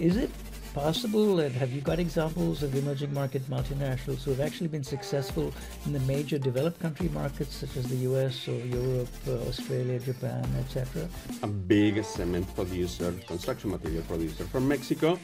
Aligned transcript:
is 0.00 0.16
it 0.16 0.30
possible, 0.72 1.40
and 1.40 1.54
have 1.54 1.72
you 1.72 1.80
got 1.80 1.98
examples 1.98 2.62
of 2.62 2.74
emerging 2.74 3.12
market 3.12 3.42
multinationals 3.50 4.22
who 4.22 4.30
have 4.30 4.40
actually 4.40 4.68
been 4.68 4.84
successful 4.84 5.52
in 5.84 5.92
the 5.92 6.00
major 6.00 6.38
developed 6.38 6.80
country 6.80 7.08
markets 7.08 7.54
such 7.56 7.76
as 7.76 7.86
the 7.88 7.96
US 8.10 8.48
or 8.48 8.58
Europe, 8.64 9.08
uh, 9.28 9.32
Australia, 9.48 9.98
Japan, 9.98 10.44
etc.? 10.58 11.08
A 11.42 11.46
big 11.46 12.02
cement 12.04 12.52
producer, 12.54 13.12
construction 13.26 13.70
material 13.70 14.02
producer 14.04 14.44
from 14.44 14.66
Mexico. 14.68 15.18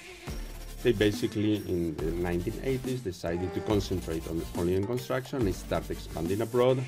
They 0.83 0.93
basically, 0.93 1.57
in 1.69 1.97
the 1.97 2.13
1980s, 2.29 3.03
decided 3.03 3.55
to 3.55 3.61
concentrate 3.61 4.29
on 4.29 4.43
only 4.59 4.77
on 4.77 4.85
construction. 4.85 5.41
and 5.41 5.55
started 5.55 5.91
expanding 5.91 6.43
abroad. 6.43 6.83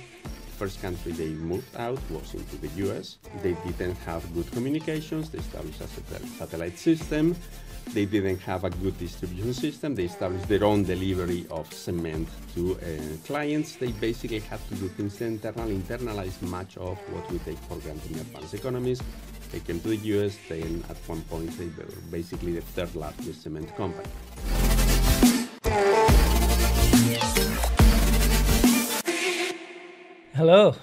First 0.59 0.82
country 0.82 1.12
they 1.12 1.29
moved 1.29 1.75
out 1.77 1.98
was 2.11 2.34
into 2.34 2.57
the 2.57 2.68
US. 2.84 3.18
They 3.43 3.55
didn't 3.64 3.96
have 3.98 4.23
good 4.34 4.50
communications. 4.50 5.30
They 5.30 5.39
established 5.39 5.80
a 5.80 6.27
satellite 6.39 6.79
system 6.79 7.36
they 7.95 8.05
didn't 8.05 8.41
have 8.41 8.64
a 8.64 8.70
good 8.70 8.98
distribution 8.98 9.55
system. 9.55 9.95
They 9.95 10.05
established 10.05 10.48
their 10.48 10.65
own 10.65 10.84
delivery 10.84 11.46
of 11.51 11.73
cement 11.73 12.29
to 12.55 12.77
uh, 12.77 13.27
clients. 13.27 13.77
They 13.77 13.92
basically 13.92 14.41
had 14.41 14.60
to 14.69 14.74
do 14.74 14.88
things 14.88 15.20
internal, 15.20 15.69
internalize 15.69 16.41
much 16.43 16.77
of 16.77 16.98
what 17.12 17.30
we 17.30 17.38
take 17.41 17.59
for 17.69 17.77
granted 17.77 18.12
in 18.12 18.19
advanced 18.19 18.55
economies. 18.55 19.02
They 19.52 19.60
came 19.60 19.80
to 19.80 19.88
the 19.88 19.96
US, 19.96 20.37
then 20.48 20.84
at 20.91 20.96
one 21.06 21.23
point 21.23 21.56
they 21.59 21.66
were 21.66 21.91
basically 22.10 22.52
the 22.52 22.60
third 22.60 22.95
largest 22.95 23.43
cement 23.43 23.74
company. 23.77 24.09
Hello, 30.34 30.77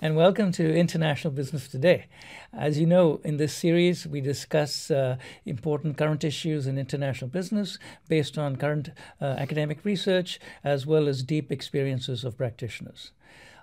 and 0.00 0.14
welcome 0.14 0.52
to 0.52 0.76
International 0.76 1.32
Business 1.32 1.66
Today. 1.66 2.06
As 2.52 2.78
you 2.78 2.86
know, 2.86 3.20
in 3.24 3.36
this 3.36 3.52
series, 3.52 4.06
we 4.06 4.20
discuss 4.20 4.92
uh, 4.92 5.16
important 5.44 5.96
current 5.96 6.22
issues 6.22 6.68
in 6.68 6.78
international 6.78 7.28
business 7.28 7.78
based 8.08 8.38
on 8.38 8.56
current 8.56 8.90
uh, 9.20 9.24
academic 9.24 9.84
research 9.84 10.38
as 10.62 10.86
well 10.86 11.08
as 11.08 11.24
deep 11.24 11.50
experiences 11.50 12.22
of 12.22 12.38
practitioners. 12.38 13.10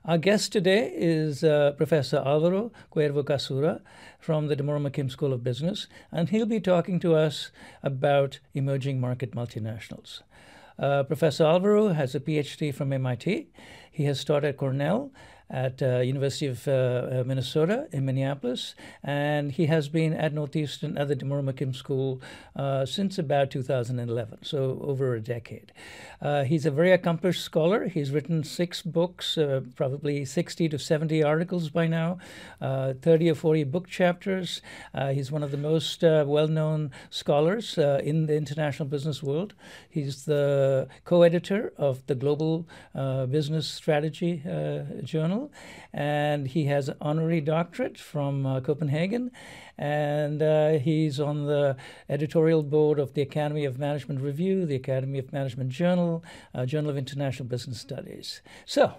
Our 0.03 0.17
guest 0.17 0.51
today 0.51 0.91
is 0.93 1.43
uh, 1.43 1.71
Professor 1.77 2.17
Alvaro 2.17 2.71
Cuervo 2.93 3.23
Cazurra 3.23 3.81
from 4.19 4.47
the 4.47 4.55
D'Amore-McKim 4.55 5.09
School 5.09 5.31
of 5.31 5.43
Business, 5.43 5.87
and 6.11 6.29
he'll 6.29 6.45
be 6.45 6.59
talking 6.59 6.99
to 6.99 7.15
us 7.15 7.51
about 7.81 8.39
emerging 8.53 8.99
market 8.99 9.31
multinationals. 9.31 10.21
Uh, 10.77 11.03
Professor 11.03 11.45
Alvaro 11.45 11.93
has 11.93 12.13
a 12.13 12.19
PhD 12.19 12.73
from 12.73 12.91
MIT. 12.91 13.47
He 13.89 14.03
has 14.03 14.25
taught 14.25 14.43
at 14.43 14.57
Cornell 14.57 15.11
at 15.49 15.81
uh, 15.81 15.99
University 15.99 16.47
of 16.47 16.67
uh, 16.67 16.71
uh, 16.71 17.23
Minnesota 17.25 17.87
in 17.91 18.05
Minneapolis, 18.05 18.73
and 19.03 19.51
he 19.51 19.67
has 19.67 19.89
been 19.89 20.13
at 20.13 20.33
Northeastern 20.33 20.97
at 20.97 21.07
the 21.07 21.15
D'Amore-McKim 21.15 21.75
School 21.75 22.19
uh, 22.55 22.85
since 22.85 23.19
about 23.19 23.51
2011, 23.51 24.39
so 24.41 24.79
over 24.81 25.13
a 25.13 25.21
decade. 25.21 25.71
Uh, 26.21 26.43
he's 26.43 26.65
a 26.65 26.71
very 26.71 26.91
accomplished 26.91 27.43
scholar. 27.43 27.87
He's 27.87 28.11
written 28.11 28.43
six 28.43 28.81
books, 28.81 29.37
uh, 29.37 29.61
probably 29.75 30.25
60 30.25 30.69
to 30.69 30.79
70 30.79 31.23
articles 31.23 31.69
by 31.69 31.87
now, 31.87 32.17
30 32.59 33.29
or 33.29 33.35
40 33.35 33.63
book 33.65 33.87
chapters. 33.87 34.61
he's 35.11 35.31
one 35.31 35.43
of 35.43 35.51
the 35.51 35.57
most 35.57 36.01
well-known 36.01 36.91
scholars 37.09 37.77
in 37.77 38.25
the 38.25 38.35
international 38.35 38.87
business 38.89 39.21
world. 39.21 39.53
He's 39.89 40.25
the 40.25 40.87
co-editor 41.03 41.73
of 41.77 42.05
the 42.07 42.15
Global 42.15 42.67
Business 43.29 43.67
Strategy 43.67 44.41
Journal 45.03 45.34
and 45.93 46.47
he 46.47 46.65
has 46.65 46.89
an 46.89 46.97
honorary 47.01 47.41
doctorate 47.41 47.97
from 47.97 48.45
uh, 48.45 48.61
Copenhagen, 48.61 49.31
and 49.77 50.41
uh, 50.41 50.71
he's 50.79 51.19
on 51.19 51.45
the 51.45 51.75
editorial 52.09 52.63
board 52.63 52.99
of 52.99 53.13
the 53.13 53.21
Academy 53.21 53.65
of 53.65 53.79
Management 53.79 54.21
Review, 54.21 54.65
the 54.65 54.75
Academy 54.75 55.19
of 55.19 55.31
Management 55.31 55.69
Journal, 55.69 56.23
uh, 56.53 56.65
Journal 56.65 56.91
of 56.91 56.97
International 56.97 57.47
Business 57.47 57.79
Studies. 57.79 58.41
So, 58.65 58.93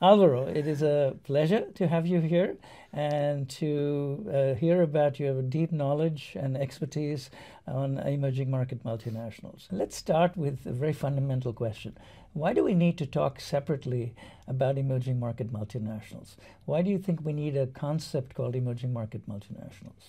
Alvaro, 0.00 0.46
it 0.46 0.68
is 0.68 0.82
a 0.82 1.16
pleasure 1.24 1.66
to 1.74 1.88
have 1.88 2.06
you 2.06 2.20
here 2.20 2.56
and 2.92 3.48
to 3.48 4.24
uh, 4.32 4.54
hear 4.54 4.82
about 4.82 5.18
your 5.18 5.42
deep 5.42 5.72
knowledge 5.72 6.36
and 6.38 6.56
expertise 6.56 7.30
on 7.66 7.98
emerging 7.98 8.48
market 8.48 8.84
multinationals. 8.84 9.66
Let's 9.72 9.96
start 9.96 10.36
with 10.36 10.64
a 10.66 10.72
very 10.72 10.92
fundamental 10.92 11.52
question. 11.52 11.98
Why 12.32 12.52
do 12.52 12.62
we 12.62 12.74
need 12.74 12.96
to 12.98 13.06
talk 13.06 13.40
separately 13.40 14.14
about 14.46 14.78
emerging 14.78 15.18
market 15.18 15.52
multinationals? 15.52 16.36
Why 16.64 16.82
do 16.82 16.90
you 16.90 16.98
think 16.98 17.24
we 17.24 17.32
need 17.32 17.56
a 17.56 17.66
concept 17.66 18.36
called 18.36 18.54
emerging 18.54 18.92
market 18.92 19.28
multinationals? 19.28 20.04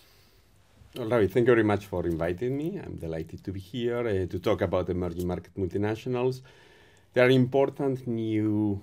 Well, 0.95 1.09
thank 1.09 1.35
you 1.35 1.55
very 1.55 1.63
much 1.63 1.87
for 1.87 2.05
inviting 2.05 2.55
me. 2.55 2.77
I'm 2.77 2.97
delighted 2.97 3.43
to 3.43 3.51
be 3.51 3.59
here 3.59 4.07
uh, 4.07 4.27
to 4.27 4.39
talk 4.39 4.61
about 4.61 4.87
emerging 4.89 5.25
market 5.25 5.55
multinationals. 5.57 6.41
They 7.13 7.21
are 7.21 7.29
important 7.29 8.05
new 8.07 8.81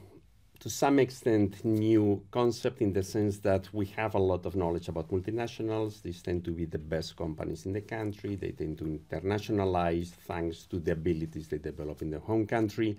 to 0.60 0.70
some 0.70 0.98
extent 0.98 1.64
new 1.64 2.22
concept 2.30 2.80
in 2.80 2.92
the 2.92 3.02
sense 3.02 3.38
that 3.38 3.68
we 3.72 3.86
have 3.86 4.14
a 4.14 4.18
lot 4.18 4.46
of 4.46 4.56
knowledge 4.56 4.88
about 4.88 5.10
multinationals. 5.10 6.02
These 6.02 6.22
tend 6.22 6.44
to 6.44 6.50
be 6.50 6.64
the 6.64 6.78
best 6.78 7.16
companies 7.16 7.66
in 7.66 7.72
the 7.72 7.80
country. 7.80 8.36
They 8.36 8.52
tend 8.52 8.78
to 8.78 8.84
internationalize 8.84 10.08
thanks 10.08 10.64
to 10.66 10.78
the 10.78 10.92
abilities 10.92 11.48
they 11.48 11.58
develop 11.58 12.02
in 12.02 12.10
their 12.10 12.20
home 12.20 12.46
country. 12.46 12.96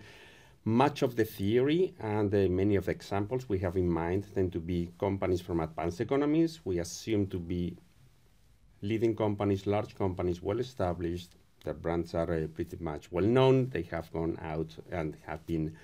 Much 0.66 1.02
of 1.02 1.16
the 1.16 1.24
theory 1.24 1.94
and 2.00 2.34
uh, 2.34 2.50
many 2.50 2.76
of 2.76 2.86
the 2.86 2.92
examples 2.92 3.48
we 3.48 3.58
have 3.60 3.78
in 3.78 3.90
mind 3.90 4.28
tend 4.36 4.52
to 4.52 4.60
be 4.60 4.92
companies 5.00 5.42
from 5.42 5.60
advanced 5.62 6.02
economies. 6.02 6.60
We 6.66 6.80
assume 6.80 7.28
to 7.28 7.40
be 7.40 7.78
leading 8.82 9.16
companies, 9.16 9.66
large 9.66 9.96
companies, 9.96 10.42
well 10.42 10.60
established. 10.60 11.36
Their 11.64 11.74
brands 11.74 12.14
are 12.14 12.32
uh, 12.32 12.48
pretty 12.48 12.78
much 12.80 13.12
well 13.12 13.26
known. 13.26 13.70
They 13.70 13.84
have 13.84 14.12
gone 14.12 14.38
out 14.42 14.76
and 14.92 15.18
have 15.26 15.46
been 15.48 15.76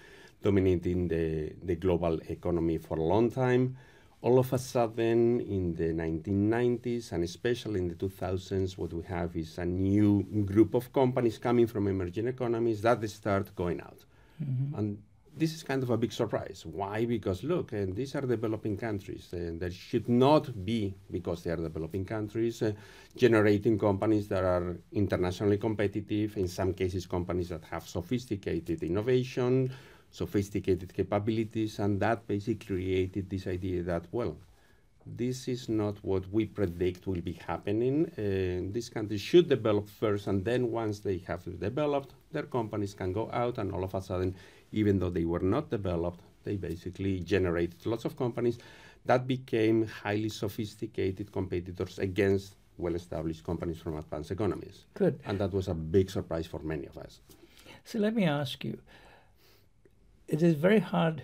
dominating 0.43 1.07
the, 1.07 1.53
the 1.63 1.75
global 1.75 2.19
economy 2.29 2.77
for 2.77 2.97
a 2.97 3.01
long 3.01 3.31
time. 3.31 3.77
All 4.21 4.39
of 4.39 4.53
a 4.53 4.57
sudden, 4.57 5.41
in 5.41 5.75
the 5.75 5.89
1990s 5.93 7.11
and 7.11 7.23
especially 7.23 7.79
in 7.79 7.87
the 7.89 7.95
2000s, 7.95 8.77
what 8.77 8.93
we 8.93 9.03
have 9.03 9.35
is 9.35 9.57
a 9.57 9.65
new 9.65 10.23
group 10.45 10.75
of 10.75 10.93
companies 10.93 11.37
coming 11.37 11.67
from 11.67 11.87
emerging 11.87 12.27
economies 12.27 12.81
that 12.81 13.01
they 13.01 13.07
start 13.07 13.53
going 13.55 13.81
out. 13.81 14.05
Mm-hmm. 14.41 14.75
And 14.77 14.97
this 15.35 15.53
is 15.53 15.63
kind 15.63 15.81
of 15.81 15.89
a 15.89 15.97
big 15.97 16.11
surprise. 16.11 16.63
Why? 16.65 17.05
Because 17.05 17.43
look, 17.43 17.71
and 17.71 17.95
these 17.95 18.15
are 18.15 18.21
developing 18.21 18.77
countries, 18.77 19.29
and 19.31 19.59
there 19.59 19.71
should 19.71 20.07
not 20.07 20.63
be, 20.63 20.93
because 21.11 21.43
they 21.43 21.51
are 21.51 21.57
developing 21.57 22.05
countries, 22.05 22.61
uh, 22.61 22.73
generating 23.15 23.79
companies 23.79 24.27
that 24.27 24.43
are 24.43 24.77
internationally 24.91 25.57
competitive. 25.57 26.37
In 26.37 26.47
some 26.47 26.73
cases, 26.73 27.07
companies 27.07 27.49
that 27.49 27.63
have 27.65 27.87
sophisticated 27.87 28.83
innovation, 28.83 29.71
sophisticated 30.13 30.94
capabilities, 30.94 31.79
and 31.79 32.00
that 32.00 32.25
basically 32.28 32.68
created 32.75 33.29
this 33.29 33.47
idea 33.47 33.81
that, 33.81 34.06
well, 34.12 34.38
this 35.06 35.47
is 35.47 35.68
not 35.68 35.96
what 36.03 36.24
we 36.31 36.46
predict 36.46 37.07
will 37.07 37.19
be 37.19 37.34
happening. 37.34 38.06
Uh, 38.18 38.72
these 38.72 38.90
countries 38.90 39.19
should 39.19 39.50
develop 39.50 39.90
first, 39.90 40.28
and 40.28 40.46
then 40.46 40.72
once 40.72 41.00
they 41.00 41.18
have 41.28 41.44
developed, 41.59 42.13
their 42.31 42.44
companies 42.44 42.94
can 42.94 43.12
go 43.12 43.29
out, 43.34 43.57
and 43.57 43.74
all 43.74 43.84
of 43.84 43.94
a 43.96 44.01
sudden, 44.01 44.34
even 44.72 45.00
though 45.00 45.09
they 45.09 45.25
were 45.25 45.46
not 45.56 45.69
developed, 45.69 46.22
they 46.44 46.57
basically 46.57 47.19
generated 47.19 47.84
lots 47.85 48.06
of 48.06 48.16
companies 48.16 48.59
that 49.06 49.28
became 49.28 49.88
highly 49.88 50.30
sophisticated 50.30 51.31
competitors 51.31 52.00
against 52.00 52.56
well-established 52.78 53.44
companies 53.44 53.80
from 53.80 53.97
advanced 53.97 54.31
economies. 54.31 54.85
Good. 54.94 55.19
And 55.25 55.40
that 55.40 55.51
was 55.51 55.68
a 55.68 55.74
big 55.74 56.09
surprise 56.09 56.47
for 56.47 56.59
many 56.59 56.85
of 56.85 56.97
us. 56.97 57.19
So 57.84 58.00
let 58.00 58.13
me 58.16 58.25
ask 58.25 58.63
you 58.63 58.78
it 60.33 60.41
is 60.41 60.55
very 60.55 60.79
hard 60.79 61.21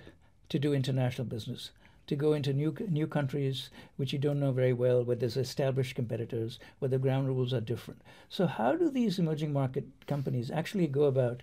to 0.49 0.59
do 0.59 0.71
international 0.71 1.25
business, 1.25 1.71
to 2.05 2.15
go 2.15 2.33
into 2.33 2.53
new 2.53 2.71
new 2.99 3.07
countries 3.07 3.71
which 3.97 4.13
you 4.13 4.19
don't 4.19 4.39
know 4.39 4.51
very 4.51 4.71
well, 4.71 5.03
where 5.03 5.15
there's 5.15 5.35
established 5.35 5.95
competitors, 5.95 6.59
where 6.77 6.89
the 6.89 6.99
ground 7.05 7.27
rules 7.27 7.51
are 7.51 7.69
different. 7.71 8.01
So 8.29 8.45
how 8.45 8.75
do 8.75 8.91
these 8.91 9.17
emerging 9.17 9.51
market 9.51 9.85
companies 10.05 10.51
actually 10.51 10.85
go 10.85 11.05
about 11.05 11.41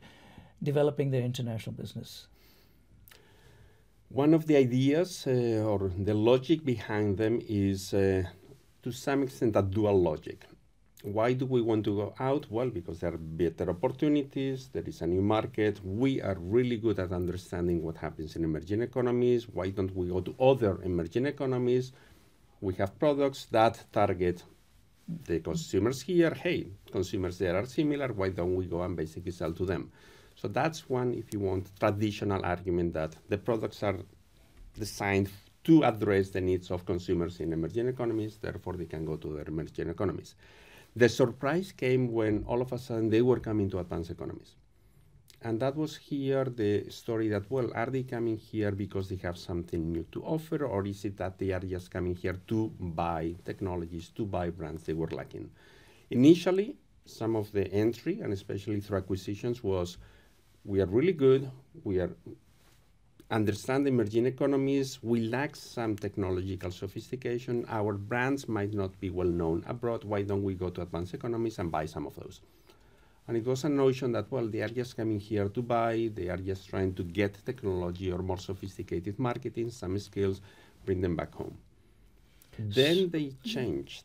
developing 0.63 1.11
their 1.11 1.23
international 1.31 1.75
business? 1.75 2.29
One 4.11 4.33
of 4.33 4.47
the 4.47 4.57
ideas 4.57 5.27
uh, 5.27 5.67
or 5.71 5.91
the 6.09 6.15
logic 6.15 6.65
behind 6.65 7.19
them 7.19 7.41
is, 7.49 7.93
uh, 7.93 8.23
to 8.85 8.93
some 8.93 9.25
extent, 9.25 9.57
a 9.57 9.63
dual 9.63 10.01
logic. 10.01 10.47
Why 11.07 11.35
do 11.35 11.47
we 11.47 11.63
want 11.63 11.85
to 11.85 11.95
go 11.95 12.15
out? 12.19 12.51
Well, 12.51 12.69
because 12.69 12.99
there 12.99 13.15
are 13.15 13.17
better 13.17 13.71
opportunities, 13.71 14.71
there 14.73 14.83
is 14.83 15.03
a 15.03 15.07
new 15.07 15.23
market. 15.23 15.79
We 15.85 16.21
are 16.21 16.35
really 16.37 16.79
good 16.79 16.99
at 16.99 17.13
understanding 17.13 17.81
what 17.81 17.97
happens 17.97 18.35
in 18.35 18.43
emerging 18.43 18.83
economies. 18.83 19.49
Why 19.49 19.71
don't 19.71 19.95
we 19.95 20.09
go 20.09 20.21
to 20.21 20.35
other 20.41 20.83
emerging 20.83 21.27
economies? 21.27 21.93
We 22.61 22.75
have 22.75 22.99
products 22.99 23.45
that 23.53 23.85
target 23.93 24.43
the 25.27 25.39
consumers 25.39 26.03
here. 26.03 26.35
Hey, 26.35 26.67
consumers 26.91 27.39
there 27.39 27.57
are 27.57 27.67
similar. 27.67 28.09
Why 28.13 28.31
don't 28.31 28.57
we 28.57 28.65
go 28.65 28.83
and 28.83 28.97
basically 28.97 29.31
sell 29.31 29.53
to 29.53 29.65
them? 29.65 29.93
So 30.35 30.49
that's 30.49 30.89
one, 30.89 31.15
if 31.15 31.33
you 31.33 31.39
want, 31.39 31.71
traditional 31.79 32.45
argument 32.45 32.95
that 32.95 33.15
the 33.29 33.39
products 33.39 33.85
are 33.85 33.99
designed 34.77 35.31
to 35.63 35.85
address 35.85 36.31
the 36.31 36.41
needs 36.41 36.73
of 36.73 36.85
consumers 36.85 37.39
in 37.39 37.53
emerging 37.53 37.87
economies, 37.87 38.39
therefore 38.39 38.73
they 38.73 38.87
can 38.87 39.05
go 39.05 39.15
to 39.15 39.35
their 39.35 39.47
emerging 39.47 39.89
economies. 39.89 40.35
The 40.97 41.11
surprise 41.11 41.73
came 41.73 42.11
when 42.11 42.43
all 42.45 42.63
of 42.63 42.73
a 42.73 42.79
sudden 42.79 43.11
they 43.11 43.21
were 43.21 43.39
coming 43.39 43.69
to 43.69 43.81
advanced 43.81 44.11
economies. 44.11 44.57
And 45.43 45.61
that 45.61 45.77
was 45.77 45.95
here 45.95 46.45
the 46.47 46.89
story 46.89 47.29
that, 47.29 47.51
well, 47.51 47.71
are 47.75 47.91
they 47.91 48.03
coming 48.03 48.39
here 48.39 48.73
because 48.73 49.11
they 49.11 49.17
have 49.17 49.37
something 49.37 49.93
new 49.93 50.07
to 50.13 50.23
offer, 50.25 50.65
or 50.65 50.87
is 50.87 51.05
it 51.05 51.19
that 51.19 51.39
they 51.39 51.51
are 51.53 51.61
just 51.61 51.91
coming 51.91 52.15
here 52.15 52.39
to 52.49 52.73
buy 52.81 53.35
technologies, 53.45 54.09
to 54.17 54.25
buy 54.25 54.49
brands 54.49 54.85
they 54.85 54.95
were 54.95 55.09
lacking? 55.09 55.51
Initially, 56.09 56.79
some 57.05 57.37
of 57.37 57.53
the 57.53 57.71
entry, 57.73 58.21
and 58.21 58.33
especially 58.33 58.81
through 58.81 58.97
acquisitions, 58.97 59.63
was 59.63 59.99
we 60.65 60.81
are 60.81 60.87
really 60.87 61.13
good, 61.13 61.51
we 61.85 62.01
are 62.01 62.17
understand 63.31 63.87
emerging 63.89 64.27
economies, 64.27 65.03
we 65.03 65.21
lack 65.29 65.57
some 65.57 65.97
technological 65.97 66.71
sophistication, 66.71 67.65
our 67.69 67.95
brands 67.95 68.49
might 68.49 68.73
not 68.73 68.99
be 69.01 69.11
well 69.11 69.27
known 69.27 69.65
abroad, 69.67 70.05
why 70.05 70.23
don't 70.23 70.45
we 70.45 70.55
go 70.55 70.71
to 70.71 70.83
advanced 70.83 71.15
economies 71.15 71.59
and 71.59 71.71
buy 71.71 71.87
some 71.87 72.07
of 72.07 72.15
those? 72.17 72.41
And 73.29 73.37
it 73.37 73.45
was 73.45 73.65
a 73.65 73.69
notion 73.69 74.13
that, 74.13 74.31
well, 74.31 74.47
they 74.47 74.61
are 74.61 74.69
just 74.69 74.97
coming 74.97 75.19
here 75.19 75.49
to 75.49 75.63
buy, 75.63 76.11
they 76.15 76.29
are 76.29 76.37
just 76.37 76.69
trying 76.69 76.95
to 76.95 77.03
get 77.03 77.45
technology 77.45 78.13
or 78.13 78.19
more 78.19 78.39
sophisticated 78.39 79.19
marketing, 79.19 79.71
some 79.71 79.99
skills, 79.99 80.41
bring 80.85 81.01
them 81.01 81.17
back 81.17 81.35
home. 81.35 81.57
Then 82.59 83.11
they 83.11 83.33
changed. 83.45 84.05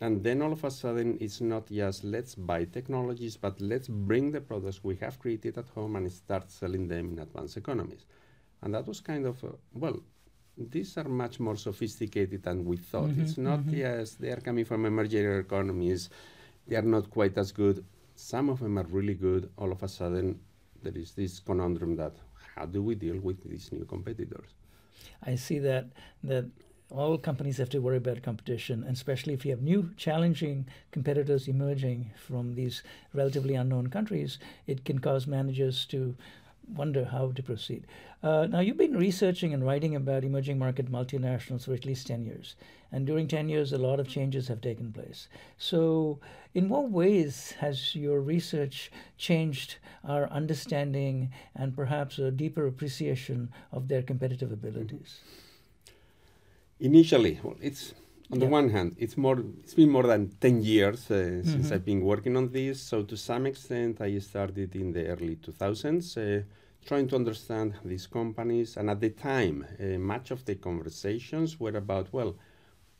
And 0.00 0.22
then 0.22 0.42
all 0.42 0.52
of 0.52 0.62
a 0.64 0.70
sudden, 0.70 1.16
it's 1.20 1.40
not 1.40 1.70
just 1.70 2.04
let's 2.04 2.34
buy 2.34 2.64
technologies, 2.64 3.36
but 3.36 3.60
let's 3.60 3.88
bring 3.88 4.30
the 4.30 4.40
products 4.40 4.84
we 4.84 4.96
have 4.96 5.18
created 5.18 5.56
at 5.56 5.68
home 5.70 5.96
and 5.96 6.10
start 6.12 6.50
selling 6.50 6.86
them 6.86 7.12
in 7.12 7.18
advanced 7.18 7.56
economies. 7.56 8.04
And 8.62 8.74
that 8.74 8.86
was 8.86 9.00
kind 9.00 9.26
of, 9.26 9.42
uh, 9.42 9.48
well, 9.72 9.98
these 10.58 10.96
are 10.98 11.08
much 11.08 11.40
more 11.40 11.56
sophisticated 11.56 12.42
than 12.42 12.64
we 12.64 12.76
thought. 12.76 13.10
Mm-hmm, 13.10 13.22
it's 13.22 13.38
not 13.38 13.60
mm-hmm. 13.60 13.76
just 13.76 14.20
they 14.20 14.30
are 14.30 14.40
coming 14.40 14.64
from 14.64 14.84
emerging 14.84 15.30
economies, 15.38 16.10
they 16.66 16.76
are 16.76 16.82
not 16.82 17.10
quite 17.10 17.36
as 17.38 17.52
good. 17.52 17.84
Some 18.14 18.48
of 18.48 18.60
them 18.60 18.78
are 18.78 18.86
really 18.90 19.14
good. 19.14 19.50
All 19.58 19.72
of 19.72 19.82
a 19.82 19.88
sudden, 19.88 20.40
there 20.82 20.96
is 20.96 21.12
this 21.12 21.40
conundrum 21.40 21.96
that 21.96 22.14
how 22.54 22.66
do 22.66 22.82
we 22.82 22.94
deal 22.94 23.18
with 23.20 23.42
these 23.48 23.70
new 23.72 23.84
competitors? 23.84 24.54
I 25.22 25.34
see 25.36 25.58
that 25.60 25.86
that 26.24 26.46
all 26.90 27.18
companies 27.18 27.56
have 27.58 27.68
to 27.70 27.80
worry 27.80 27.96
about 27.96 28.22
competition, 28.22 28.84
and 28.84 28.94
especially 28.94 29.34
if 29.34 29.44
you 29.44 29.50
have 29.50 29.62
new 29.62 29.90
challenging 29.96 30.66
competitors 30.92 31.48
emerging 31.48 32.12
from 32.16 32.54
these 32.54 32.82
relatively 33.12 33.54
unknown 33.54 33.88
countries, 33.88 34.38
it 34.66 34.84
can 34.84 35.00
cause 35.00 35.26
managers 35.26 35.84
to 35.86 36.14
wonder 36.74 37.04
how 37.04 37.30
to 37.32 37.42
proceed. 37.42 37.86
Uh, 38.22 38.46
now, 38.46 38.60
you've 38.60 38.76
been 38.76 38.96
researching 38.96 39.52
and 39.52 39.64
writing 39.64 39.94
about 39.94 40.24
emerging 40.24 40.58
market 40.58 40.90
multinationals 40.90 41.64
for 41.64 41.74
at 41.74 41.84
least 41.84 42.06
10 42.06 42.24
years. 42.24 42.56
And 42.90 43.06
during 43.06 43.28
10 43.28 43.48
years, 43.48 43.72
a 43.72 43.78
lot 43.78 44.00
of 44.00 44.08
changes 44.08 44.48
have 44.48 44.60
taken 44.60 44.92
place. 44.92 45.28
So, 45.58 46.18
in 46.54 46.68
what 46.68 46.90
ways 46.90 47.52
has 47.58 47.94
your 47.94 48.20
research 48.20 48.90
changed 49.18 49.76
our 50.04 50.28
understanding 50.30 51.32
and 51.54 51.74
perhaps 51.74 52.18
a 52.18 52.30
deeper 52.30 52.66
appreciation 52.66 53.50
of 53.72 53.88
their 53.88 54.02
competitive 54.02 54.52
abilities? 54.52 55.20
Initially, 56.80 57.40
well, 57.42 57.56
it's 57.60 57.94
on 58.30 58.38
the 58.38 58.46
one 58.46 58.68
hand, 58.68 58.96
it's 58.98 59.16
more. 59.16 59.38
It's 59.60 59.74
been 59.74 59.88
more 59.88 60.02
than 60.02 60.28
ten 60.40 60.62
years 60.62 61.10
uh, 61.10 61.14
mm-hmm. 61.14 61.50
since 61.50 61.72
I've 61.72 61.84
been 61.84 62.02
working 62.02 62.36
on 62.36 62.50
this. 62.50 62.82
So 62.82 63.02
to 63.04 63.16
some 63.16 63.46
extent, 63.46 64.00
I 64.00 64.18
started 64.18 64.74
in 64.74 64.92
the 64.92 65.06
early 65.06 65.36
2000s, 65.36 66.16
uh, 66.16 66.42
trying 66.84 67.08
to 67.08 67.16
understand 67.16 67.74
these 67.84 68.06
companies. 68.06 68.76
And 68.76 68.90
at 68.90 69.00
the 69.00 69.10
time, 69.10 69.64
uh, 69.80 69.98
much 69.98 70.32
of 70.32 70.44
the 70.44 70.56
conversations 70.56 71.58
were 71.58 71.76
about, 71.76 72.12
well, 72.12 72.34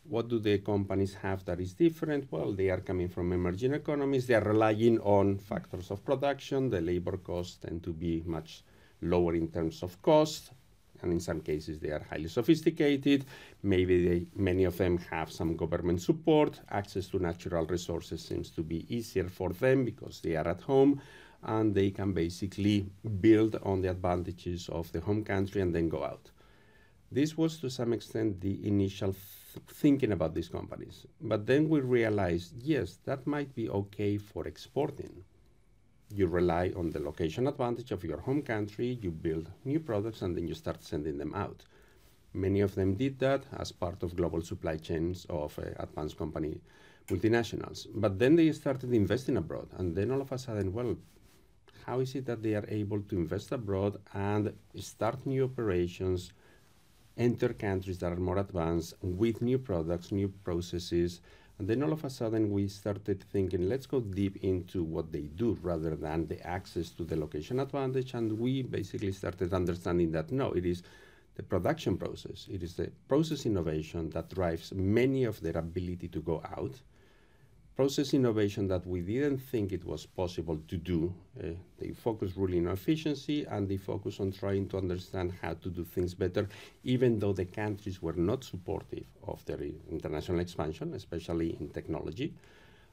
what 0.05 0.29
do 0.29 0.39
the 0.39 0.59
companies 0.59 1.15
have 1.15 1.45
that 1.45 1.61
is 1.61 1.75
different? 1.75 2.31
Well, 2.31 2.53
they 2.53 2.71
are 2.71 2.81
coming 2.81 3.09
from 3.09 3.33
emerging 3.33 3.75
economies. 3.75 4.27
They 4.27 4.35
are 4.35 4.45
relying 4.45 5.01
on 5.01 5.39
factors 5.39 5.91
of 5.91 6.05
production. 6.05 6.71
The 6.71 6.81
labor 6.81 7.17
costs 7.17 7.57
tend 7.57 7.83
to 7.83 7.93
be 7.93 8.23
much 8.25 8.63
lower 9.03 9.35
in 9.35 9.49
terms 9.49 9.83
of 9.83 10.01
cost 10.01 10.53
and 11.03 11.13
in 11.13 11.21
some 11.21 11.41
cases 11.41 11.79
they 11.79 11.91
are 11.91 12.05
highly 12.11 12.29
sophisticated. 12.29 13.25
Maybe 13.63 14.09
they, 14.09 14.27
many 14.35 14.65
of 14.65 14.77
them 14.77 14.99
have 15.11 15.31
some 15.31 15.57
government 15.57 16.03
support. 16.03 16.61
Access 16.71 17.09
to 17.09 17.19
natural 17.19 17.67
resources 17.67 18.23
seems 18.23 18.51
to 18.51 18.63
be 18.63 18.87
easier 18.95 19.29
for 19.29 19.51
them 19.51 19.85
because 19.85 20.21
they 20.21 20.37
are 20.37 20.49
at 20.49 20.61
home 20.63 21.01
and 21.43 21.75
they 21.75 21.91
can 21.91 22.13
basically 22.13 22.87
build 23.21 23.57
on 23.63 23.81
the 23.83 23.91
advantages 23.91 24.69
of 24.69 24.91
the 24.93 25.01
home 25.01 25.23
country 25.23 25.61
and 25.61 25.75
then 25.75 25.89
go 25.89 26.05
out. 26.05 26.31
This 27.11 27.37
was 27.37 27.59
to 27.61 27.71
some 27.71 27.93
extent 27.93 28.41
the 28.41 28.67
initial 28.67 29.13
th- 29.13 29.65
thinking 29.69 30.13
about 30.13 30.35
these 30.35 30.49
companies. 30.49 31.07
But 31.21 31.47
then 31.47 31.69
we 31.69 31.81
realized 31.81 32.55
yes, 32.61 32.99
that 33.05 33.27
might 33.27 33.55
be 33.55 33.69
okay 33.69 34.19
for 34.19 34.47
exporting 34.47 35.25
you 36.11 36.27
rely 36.27 36.73
on 36.77 36.91
the 36.91 37.01
location 37.01 37.47
advantage 37.47 37.91
of 37.91 38.05
your 38.05 38.19
home 38.19 38.43
country, 38.43 38.99
you 39.03 39.11
build 39.11 39.51
new 39.65 39.81
products, 39.81 40.23
and 40.23 40.37
then 40.37 40.47
you 40.47 40.55
start 40.55 40.83
sending 40.83 41.19
them 41.19 41.35
out. 41.35 41.65
Many 42.33 42.61
of 42.61 42.75
them 42.75 42.95
did 42.95 43.19
that 43.21 43.45
as 43.59 43.73
part 43.73 44.03
of 44.03 44.17
global 44.17 44.43
supply 44.43 44.77
chains 44.77 45.27
of 45.29 45.59
uh, 45.59 45.63
advanced 45.79 46.19
company 46.19 46.61
multinationals. 47.09 47.87
But 47.95 48.19
then 48.19 48.37
they 48.37 48.51
started 48.53 48.93
investing 48.93 49.37
abroad, 49.37 49.69
and 49.79 49.95
then 49.97 50.11
all 50.11 50.21
of 50.21 50.33
a 50.33 50.39
sudden, 50.39 50.73
well, 50.73 50.97
how 51.87 52.01
is 52.01 52.15
it 52.15 52.27
that 52.27 52.43
they 52.43 52.55
are 52.55 52.67
able 52.69 53.01
to 53.01 53.17
invest 53.17 53.53
abroad 53.53 53.97
and 54.13 54.53
start 54.79 55.25
new 55.25 55.45
operations, 55.45 56.33
enter 57.17 57.53
countries 57.53 57.99
that 57.99 58.13
are 58.13 58.17
more 58.17 58.39
advanced 58.39 58.95
with 59.03 59.41
new 59.41 59.59
products, 59.59 60.13
new 60.13 60.29
processes, 60.45 61.21
and 61.59 61.67
then 61.69 61.83
all 61.83 61.93
of 61.93 62.05
a 62.05 62.11
sudden 62.11 62.51
we 62.51 62.69
started 62.69 63.23
thinking, 63.33 63.69
let's 63.69 63.87
go 63.87 64.01
deep 64.01 64.37
into 64.43 64.83
what 64.83 65.11
they 65.11 65.23
do 65.23 65.57
rather 65.63 65.97
than 65.97 66.27
the 66.27 66.45
access 66.47 66.91
to 66.91 67.05
the 67.05 67.17
location 67.17 67.61
advantage. 67.61 68.13
And 68.13 68.39
we 68.39 68.63
basically 68.63 69.13
started 69.13 69.55
understanding 69.55 70.13
that 70.13 70.31
no, 70.31 70.53
it 70.53 70.67
is 70.67 70.83
the 71.35 71.43
production 71.43 71.97
process, 71.97 72.47
it 72.51 72.63
is 72.63 72.75
the 72.75 72.91
process 73.09 73.47
innovation 73.47 74.11
that 74.11 74.31
drives 74.31 74.73
many 74.75 75.25
of 75.25 75.41
their 75.41 75.57
ability 75.57 76.09
to 76.09 76.21
go 76.21 76.43
out 76.57 76.75
process 77.77 78.15
innovation 78.15 78.67
that 78.69 78.87
we 78.87 79.03
didn't 79.03 79.37
think 79.37 79.71
it 79.71 79.85
was 79.85 80.07
possible 80.07 80.59
to 80.67 80.77
do. 80.79 81.13
Uh, 81.39 81.49
they 81.79 81.91
focus 81.91 82.33
really 82.35 82.59
on 82.59 82.69
efficiency 82.69 83.45
and 83.45 83.69
they 83.69 83.77
focus 83.77 84.19
on 84.19 84.33
trying 84.33 84.67
to 84.67 84.79
understand 84.79 85.35
how 85.43 85.53
to 85.53 85.69
do 85.69 85.85
things 85.85 86.15
better, 86.15 86.49
even 86.85 87.19
though 87.19 87.35
the 87.35 87.45
countries 87.45 88.01
were 88.01 88.15
not 88.15 88.43
supportive 88.43 89.05
of 89.29 89.45
their 89.45 89.61
international 89.91 90.41
expansion, 90.41 90.95
especially 90.95 91.55
in 91.61 91.69
technology. 91.69 92.33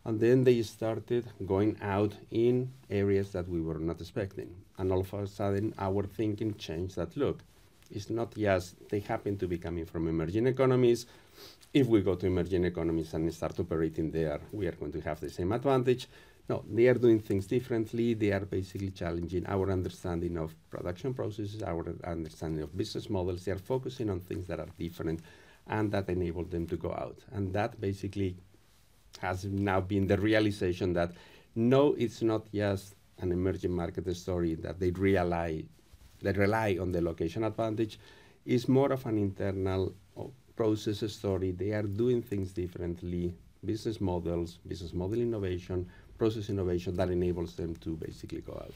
And 0.03 0.19
then 0.19 0.43
they 0.43 0.61
started 0.63 1.25
going 1.45 1.77
out 1.81 2.13
in 2.31 2.69
areas 2.89 3.31
that 3.31 3.47
we 3.47 3.61
were 3.61 3.79
not 3.79 4.01
expecting. 4.01 4.53
And 4.77 4.91
all 4.91 4.99
of 4.99 5.13
a 5.13 5.25
sudden, 5.27 5.73
our 5.79 6.03
thinking 6.03 6.55
changed 6.55 6.97
that 6.97 7.15
look, 7.15 7.41
it's 7.89 8.09
not 8.09 8.35
just 8.35 8.75
they 8.89 8.99
happen 8.99 9.37
to 9.37 9.47
be 9.47 9.57
coming 9.57 9.85
from 9.85 10.09
emerging 10.09 10.47
economies 10.47 11.05
if 11.73 11.87
we 11.87 12.01
go 12.01 12.15
to 12.15 12.27
emerging 12.27 12.65
economies 12.65 13.13
and 13.15 13.33
start 13.33 13.59
operating 13.59 14.11
there, 14.11 14.39
we 14.51 14.67
are 14.67 14.73
going 14.73 14.91
to 14.91 15.01
have 15.01 15.19
the 15.19 15.29
same 15.29 15.51
advantage. 15.51 16.07
No, 16.47 16.63
they 16.69 16.87
are 16.87 16.93
doing 16.93 17.19
things 17.19 17.47
differently. 17.47 18.13
They 18.13 18.31
are 18.31 18.41
basically 18.41 18.91
challenging 18.91 19.45
our 19.47 19.71
understanding 19.71 20.37
of 20.37 20.53
production 20.69 21.13
processes, 21.13 21.63
our 21.63 21.95
understanding 22.03 22.61
of 22.61 22.77
business 22.77 23.09
models. 23.09 23.45
They 23.45 23.53
are 23.53 23.57
focusing 23.57 24.09
on 24.09 24.19
things 24.19 24.45
that 24.47 24.59
are 24.59 24.67
different 24.77 25.21
and 25.67 25.91
that 25.93 26.09
enable 26.09 26.43
them 26.43 26.67
to 26.67 26.75
go 26.75 26.91
out. 26.91 27.17
And 27.31 27.51
that 27.53 27.79
basically 27.81 28.35
has 29.19 29.45
now 29.45 29.81
been 29.81 30.05
the 30.05 30.17
realization 30.17 30.93
that 30.93 31.13
no, 31.55 31.93
it's 31.93 32.21
not 32.21 32.51
just 32.53 32.95
an 33.19 33.31
emerging 33.31 33.71
market 33.71 34.15
story 34.15 34.55
that 34.55 34.79
they 34.79 34.91
rely, 34.91 35.63
they 36.21 36.31
rely 36.33 36.77
on 36.79 36.91
the 36.91 37.01
location 37.01 37.43
advantage. 37.43 37.99
It's 38.45 38.67
more 38.67 38.91
of 38.91 39.05
an 39.05 39.17
internal 39.17 39.93
process 40.55 41.01
a 41.01 41.09
story. 41.09 41.51
They 41.51 41.71
are 41.71 41.83
doing 41.83 42.21
things 42.21 42.51
differently, 42.51 43.35
business 43.65 43.99
models, 43.99 44.59
business 44.67 44.93
model 44.93 45.19
innovation, 45.19 45.89
process 46.17 46.49
innovation 46.49 46.95
that 46.97 47.09
enables 47.09 47.55
them 47.55 47.75
to 47.77 47.95
basically 47.95 48.41
go 48.41 48.53
out. 48.53 48.73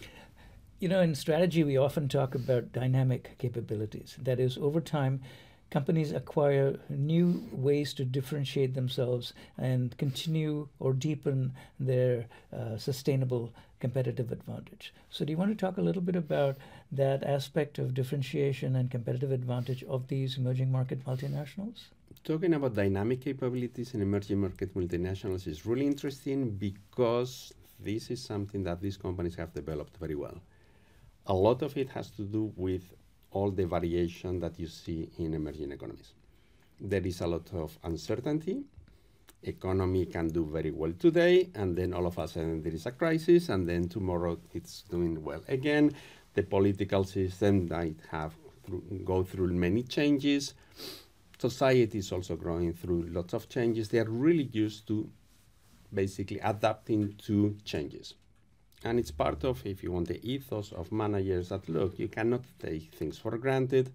You 0.80 0.90
know, 0.90 1.02
in 1.02 1.16
strategy, 1.16 1.64
we 1.64 1.78
often 1.78 2.08
talk 2.08 2.36
about 2.36 2.72
dynamic 2.72 3.36
capabilities. 3.40 4.16
That 4.22 4.40
is, 4.40 4.58
over 4.58 4.80
time, 4.80 5.22
companies 5.70 6.12
acquire 6.12 6.80
new 6.90 7.44
ways 7.52 7.94
to 7.94 8.06
differentiate 8.06 8.74
themselves 8.74 9.34
and 9.58 9.98
continue 9.98 10.68
or 10.80 10.94
deepen 10.94 11.54
their 11.80 12.26
uh, 12.56 12.78
sustainable 12.78 13.54
competitive 13.80 14.32
advantage. 14.32 14.94
So, 15.10 15.26
do 15.26 15.32
you 15.32 15.38
want 15.38 15.52
to 15.52 15.66
talk 15.66 15.78
a 15.78 15.82
little 15.82 16.02
bit 16.02 16.16
about 16.16 16.58
that 16.92 17.24
aspect 17.24 17.78
of 17.80 17.94
differentiation 17.94 18.76
and 18.76 18.90
competitive 18.90 19.32
advantage 19.32 19.84
of 19.84 20.08
these 20.08 20.38
emerging 20.38 20.72
market 20.72 21.06
multinationals? 21.06 21.90
Talking 22.24 22.54
about 22.56 22.76
dynamic 22.76 23.22
capabilities 23.22 23.94
in 23.94 24.02
emerging 24.02 24.40
market 24.40 24.74
multinationals 24.76 25.48
is 25.48 25.66
really 25.66 25.86
interesting 25.86 26.50
because 26.50 27.54
this 27.80 28.10
is 28.10 28.22
something 28.22 28.64
that 28.64 28.82
these 28.82 28.98
companies 28.98 29.36
have 29.36 29.54
developed 29.54 29.98
very 29.98 30.16
well. 30.16 30.42
A 31.28 31.34
lot 31.34 31.62
of 31.62 31.78
it 31.78 31.90
has 31.90 32.10
to 32.12 32.24
do 32.24 32.52
with 32.56 32.94
all 33.32 33.52
the 33.52 33.66
variation 33.66 34.40
that 34.40 34.60
you 34.60 34.68
see 34.68 35.10
in 35.20 35.34
emerging 35.34 35.72
economies. 35.72 36.14
There 36.80 37.06
is 37.06 37.22
a 37.22 37.28
lot 37.28 37.52
of 37.54 37.78
uncertainty. 37.84 38.64
economy 39.44 40.06
can 40.06 40.28
do 40.30 40.46
very 40.46 40.72
well 40.72 40.92
today, 41.00 41.50
and 41.56 41.76
then 41.76 41.94
all 41.94 42.06
of 42.06 42.18
a 42.18 42.28
sudden 42.28 42.62
there 42.64 42.74
is 42.74 42.86
a 42.86 42.92
crisis, 42.92 43.50
and 43.50 43.68
then 43.68 43.88
tomorrow 43.88 44.38
it's 44.54 44.84
doing 44.84 45.24
well 45.24 45.44
again. 45.48 45.94
The 46.34 46.44
political 46.44 47.04
system 47.04 47.68
might 47.68 48.00
have 48.10 48.34
go 49.06 49.24
through 49.24 49.54
many 49.54 49.84
changes. 49.84 50.54
Society 51.38 52.00
is 52.00 52.12
also 52.12 52.36
growing 52.36 52.74
through 52.74 53.04
lots 53.04 53.34
of 53.34 53.48
changes. 53.48 53.90
They 53.90 54.00
are 54.00 54.10
really 54.10 54.50
used 54.52 54.88
to 54.88 55.10
basically 55.94 56.40
adapting 56.40 57.16
to 57.26 57.56
changes. 57.64 58.16
And 58.84 59.00
it's 59.00 59.12
part 59.12 59.44
of, 59.44 59.66
if 59.66 59.84
you 59.84 59.92
want, 59.92 60.08
the 60.08 60.24
ethos 60.24 60.72
of 60.72 60.92
managers 60.92 61.50
that 61.50 61.68
look, 61.68 61.98
you 61.98 62.08
cannot 62.08 62.44
take 62.60 62.94
things 62.94 63.18
for 63.18 63.38
granted. 63.38 63.92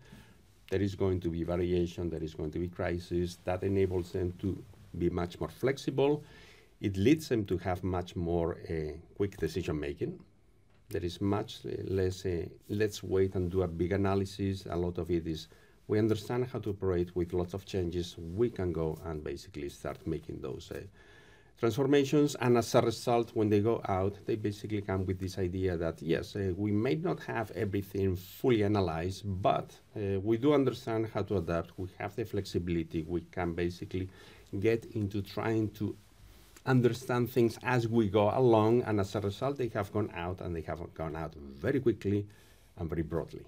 There 0.71 0.83
is 0.83 0.95
going 0.95 1.21
to 1.21 1.31
be 1.31 1.45
variation, 1.45 2.11
there 2.11 2.23
is 2.23 2.35
going 2.35 2.51
to 2.53 2.59
be 2.59 2.69
crisis. 2.69 3.39
That 3.45 3.63
enables 3.63 4.13
them 4.13 4.33
to 4.41 4.63
be 4.99 5.09
much 5.11 5.39
more 5.39 5.49
flexible. 5.49 6.25
It 6.81 6.97
leads 6.97 7.29
them 7.29 7.45
to 7.45 7.59
have 7.59 7.85
much 7.85 8.17
more 8.17 8.59
uh, 8.69 8.93
quick 9.17 9.37
decision 9.37 9.79
making. 9.79 10.19
There 10.89 11.05
is 11.05 11.21
much 11.21 11.61
less, 11.85 12.27
uh, 12.27 12.47
let's 12.69 13.03
wait 13.03 13.35
and 13.37 13.51
do 13.51 13.63
a 13.63 13.69
big 13.69 13.93
analysis. 13.93 14.67
A 14.69 14.77
lot 14.77 14.99
of 14.99 15.11
it 15.11 15.27
is 15.27 15.49
we 15.87 15.99
understand 15.99 16.49
how 16.53 16.59
to 16.59 16.71
operate 16.71 17.15
with 17.15 17.33
lots 17.33 17.55
of 17.55 17.65
changes. 17.65 18.17
We 18.19 18.51
can 18.51 18.73
go 18.73 18.99
and 19.05 19.23
basically 19.23 19.69
start 19.69 20.07
making 20.07 20.41
those 20.41 20.73
transformations. 21.63 22.35
And 22.41 22.59
as 22.59 22.75
a 22.75 22.81
result, 22.81 23.31
when 23.35 23.49
they 23.49 23.61
go 23.61 23.81
out, 23.89 24.19
they 24.27 24.35
basically 24.35 24.81
come 24.81 25.07
with 25.07 25.21
this 25.21 25.39
idea 25.39 25.77
that 25.77 26.03
yes, 26.03 26.35
uh, 26.35 26.53
we 26.57 26.73
may 26.73 26.97
not 26.97 27.21
have 27.21 27.53
everything 27.53 28.17
fully 28.17 28.65
analyzed, 28.65 29.23
but 29.25 29.71
uh, 29.97 30.19
we 30.19 30.39
do 30.39 30.55
understand 30.55 31.09
how 31.15 31.23
to 31.23 31.37
adapt. 31.37 31.71
We 31.79 31.89
have 32.01 32.17
the 32.17 32.25
flexibility. 32.25 33.05
We 33.07 33.21
can 33.31 33.53
basically 33.55 34.09
get 34.59 34.87
into 34.97 35.23
trying 35.23 35.71
to 35.79 35.95
understand 36.67 37.31
things 37.31 37.61
as 37.63 37.87
we 37.87 38.09
go 38.09 38.37
along. 38.37 38.83
And 38.83 38.99
as 38.99 39.15
a 39.15 39.21
result, 39.21 39.57
they 39.57 39.69
have 39.69 39.93
gone 39.93 40.11
out 40.17 40.41
and 40.41 40.57
they 40.57 40.63
have 40.63 40.81
gone 40.95 41.15
out 41.15 41.33
very 41.37 41.79
quickly 41.79 42.27
and 42.77 42.89
very 42.89 43.03
broadly, 43.03 43.47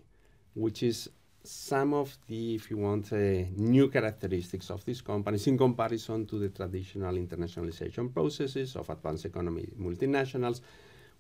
which 0.55 0.85
is 0.85 1.11
some 1.45 1.93
of 1.93 2.17
the, 2.27 2.55
if 2.55 2.71
you 2.71 2.79
want, 2.79 3.13
uh, 3.13 3.45
new 3.55 3.89
characteristics 3.89 4.71
of 4.71 4.83
these 4.87 5.03
companies 5.03 5.47
in 5.47 5.59
comparison 5.59 6.25
to 6.27 6.39
the 6.39 6.49
traditional 6.49 7.15
internationalization 7.15 8.13
processes 8.13 8.77
of 8.77 8.89
advanced 8.89 9.27
economy 9.27 9.69
multinationals, 9.79 10.63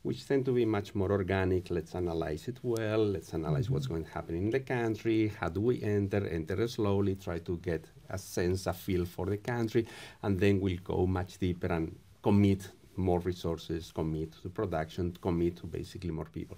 which 0.02 0.26
tend 0.26 0.46
to 0.46 0.52
be 0.52 0.64
much 0.64 0.94
more 0.94 1.12
organic. 1.12 1.70
Let's 1.70 1.94
analyze 1.94 2.48
it 2.48 2.58
well. 2.62 3.04
Let's 3.04 3.34
analyze 3.34 3.66
mm-hmm. 3.66 3.74
what's 3.74 3.86
going 3.86 4.04
to 4.04 4.10
happen 4.10 4.34
in 4.34 4.48
the 4.48 4.60
country. 4.60 5.30
How 5.38 5.50
do 5.50 5.60
we 5.60 5.82
enter? 5.82 6.26
Enter 6.26 6.66
slowly, 6.68 7.16
try 7.16 7.40
to 7.40 7.58
get 7.58 7.86
a 8.08 8.16
sense, 8.16 8.66
a 8.66 8.72
feel 8.72 9.04
for 9.04 9.26
the 9.26 9.36
country, 9.36 9.86
and 10.22 10.40
then 10.40 10.58
we'll 10.58 10.78
go 10.82 11.06
much 11.06 11.36
deeper 11.36 11.66
and 11.66 11.94
commit 12.22 12.66
more 12.96 13.20
resources, 13.20 13.92
commit 13.92 14.32
to 14.40 14.48
production, 14.48 15.14
commit 15.20 15.56
to 15.56 15.66
basically 15.66 16.10
more 16.10 16.26
people. 16.32 16.56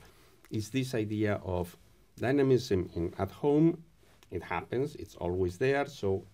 It's 0.51 0.69
this 0.69 0.95
idea 0.95 1.41
of 1.45 1.77
dynamism 2.19 2.91
in, 2.95 3.15
at 3.19 3.31
home, 3.31 3.83
it 4.31 4.43
happens, 4.43 4.97
it's 4.97 5.15
always 5.15 5.59
there. 5.59 5.87
So 5.87 6.25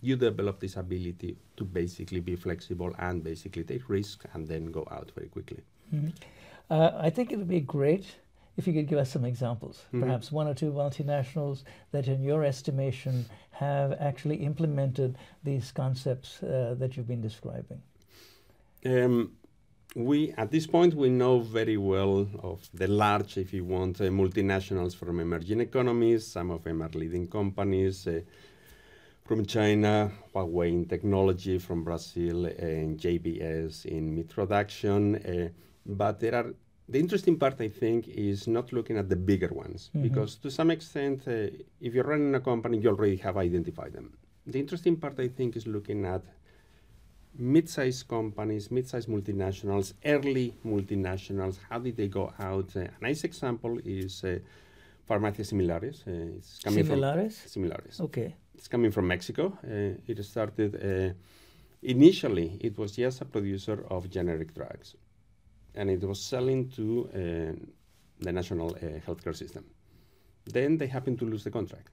you 0.00 0.16
develop 0.16 0.60
this 0.60 0.76
ability 0.76 1.36
to 1.56 1.64
basically 1.64 2.20
be 2.20 2.36
flexible 2.36 2.92
and 2.98 3.22
basically 3.22 3.64
take 3.64 3.88
risks 3.88 4.26
and 4.34 4.46
then 4.46 4.66
go 4.66 4.86
out 4.90 5.12
very 5.14 5.28
quickly. 5.28 5.62
Mm-hmm. 5.94 6.08
Uh, 6.70 6.92
I 6.98 7.10
think 7.10 7.32
it 7.32 7.38
would 7.38 7.48
be 7.48 7.60
great 7.60 8.06
if 8.56 8.66
you 8.66 8.72
could 8.72 8.86
give 8.86 8.98
us 8.98 9.10
some 9.10 9.24
examples, 9.24 9.84
mm-hmm. 9.88 10.02
perhaps 10.02 10.30
one 10.30 10.46
or 10.46 10.54
two 10.54 10.72
multinationals 10.72 11.64
that, 11.90 12.06
in 12.06 12.22
your 12.22 12.44
estimation, 12.44 13.24
have 13.50 13.92
actually 13.98 14.36
implemented 14.36 15.16
these 15.42 15.72
concepts 15.72 16.42
uh, 16.42 16.74
that 16.78 16.96
you've 16.96 17.08
been 17.08 17.22
describing. 17.22 17.80
Um, 18.84 19.32
we 19.94 20.32
at 20.32 20.50
this 20.50 20.66
point 20.66 20.94
we 20.94 21.10
know 21.10 21.40
very 21.40 21.76
well 21.76 22.28
of 22.42 22.68
the 22.72 22.86
large, 22.86 23.36
if 23.36 23.52
you 23.52 23.64
want, 23.64 24.00
uh, 24.00 24.04
multinationals 24.04 24.96
from 24.96 25.20
emerging 25.20 25.60
economies. 25.60 26.26
Some 26.26 26.50
of 26.50 26.64
them 26.64 26.82
are 26.82 26.90
leading 26.94 27.26
companies 27.28 28.06
uh, 28.06 28.20
from 29.24 29.44
China, 29.46 30.10
Huawei 30.34 30.68
in 30.68 30.84
technology 30.86 31.58
from 31.58 31.84
Brazil, 31.84 32.46
and 32.46 32.98
JBS 32.98 33.86
in 33.86 34.14
meat 34.14 34.28
production. 34.30 35.16
Uh, 35.16 35.48
but 35.84 36.20
there 36.20 36.34
are 36.34 36.54
the 36.88 36.98
interesting 36.98 37.38
part, 37.38 37.60
I 37.60 37.68
think, 37.68 38.08
is 38.08 38.46
not 38.46 38.72
looking 38.72 38.98
at 38.98 39.08
the 39.08 39.16
bigger 39.16 39.48
ones 39.48 39.90
mm-hmm. 39.90 40.08
because 40.08 40.36
to 40.36 40.50
some 40.50 40.70
extent, 40.70 41.22
uh, 41.26 41.48
if 41.80 41.94
you're 41.94 42.04
running 42.04 42.34
a 42.34 42.40
company, 42.40 42.78
you 42.78 42.88
already 42.88 43.16
have 43.16 43.36
identified 43.36 43.92
them. 43.92 44.12
The 44.46 44.58
interesting 44.58 44.96
part, 44.96 45.20
I 45.20 45.28
think, 45.28 45.56
is 45.56 45.66
looking 45.66 46.04
at 46.04 46.22
mid-sized 47.38 48.08
companies, 48.08 48.70
mid-sized 48.70 49.08
multinationals, 49.08 49.94
early 50.04 50.54
multinationals. 50.64 51.58
How 51.68 51.78
did 51.78 51.96
they 51.96 52.08
go 52.08 52.32
out? 52.38 52.76
Uh, 52.76 52.80
a 52.80 52.90
nice 53.00 53.24
example 53.24 53.78
is 53.84 54.24
uh, 54.24 54.38
Farmacia 55.08 55.44
Similares. 55.44 56.06
Uh, 56.06 56.36
it's 56.36 56.58
coming 56.58 56.84
Similares? 56.84 57.38
From 57.40 57.62
Similares. 57.62 58.00
Okay. 58.00 58.34
It's 58.54 58.68
coming 58.68 58.90
from 58.90 59.08
Mexico. 59.08 59.58
Uh, 59.64 59.98
it 60.06 60.22
started 60.24 60.74
uh, 60.76 61.14
initially. 61.82 62.58
It 62.60 62.78
was 62.78 62.92
just 62.92 63.20
a 63.22 63.24
producer 63.24 63.84
of 63.90 64.10
generic 64.10 64.54
drugs, 64.54 64.94
and 65.74 65.90
it 65.90 66.02
was 66.04 66.20
selling 66.20 66.68
to 66.70 67.08
uh, 67.14 67.18
the 68.20 68.32
national 68.32 68.74
healthcare 69.06 69.34
system. 69.34 69.64
Then 70.44 70.76
they 70.76 70.86
happened 70.86 71.18
to 71.20 71.24
lose 71.24 71.44
the 71.44 71.50
contract. 71.50 71.90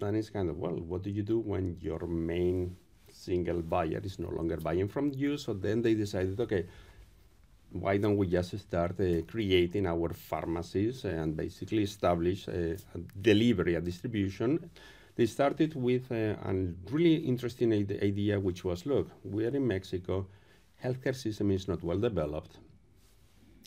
And 0.00 0.16
it's 0.16 0.28
kind 0.28 0.50
of 0.50 0.58
well, 0.58 0.74
what 0.74 1.02
do 1.02 1.10
you 1.10 1.22
do 1.22 1.38
when 1.38 1.76
your 1.80 2.06
main 2.06 2.76
single 3.14 3.62
buyer 3.62 4.00
is 4.02 4.18
no 4.18 4.28
longer 4.28 4.56
buying 4.56 4.88
from 4.88 5.12
you. 5.14 5.36
So 5.38 5.54
then 5.54 5.82
they 5.82 5.94
decided, 5.94 6.40
okay, 6.40 6.66
why 7.70 7.96
don't 7.96 8.16
we 8.16 8.26
just 8.26 8.58
start 8.58 9.00
uh, 9.00 9.22
creating 9.26 9.86
our 9.86 10.10
pharmacies 10.12 11.04
and 11.04 11.36
basically 11.36 11.82
establish 11.82 12.46
a, 12.48 12.74
a 12.74 12.98
delivery, 13.20 13.74
a 13.74 13.80
distribution? 13.80 14.70
They 15.16 15.26
started 15.26 15.74
with 15.74 16.10
uh, 16.10 16.36
a 16.50 16.54
really 16.90 17.16
interesting 17.16 17.72
idea, 17.72 18.38
which 18.40 18.64
was, 18.64 18.84
look, 18.84 19.08
we 19.24 19.44
are 19.44 19.56
in 19.56 19.66
Mexico, 19.66 20.26
healthcare 20.82 21.14
system 21.14 21.50
is 21.50 21.68
not 21.68 21.82
well 21.82 21.98
developed. 21.98 22.58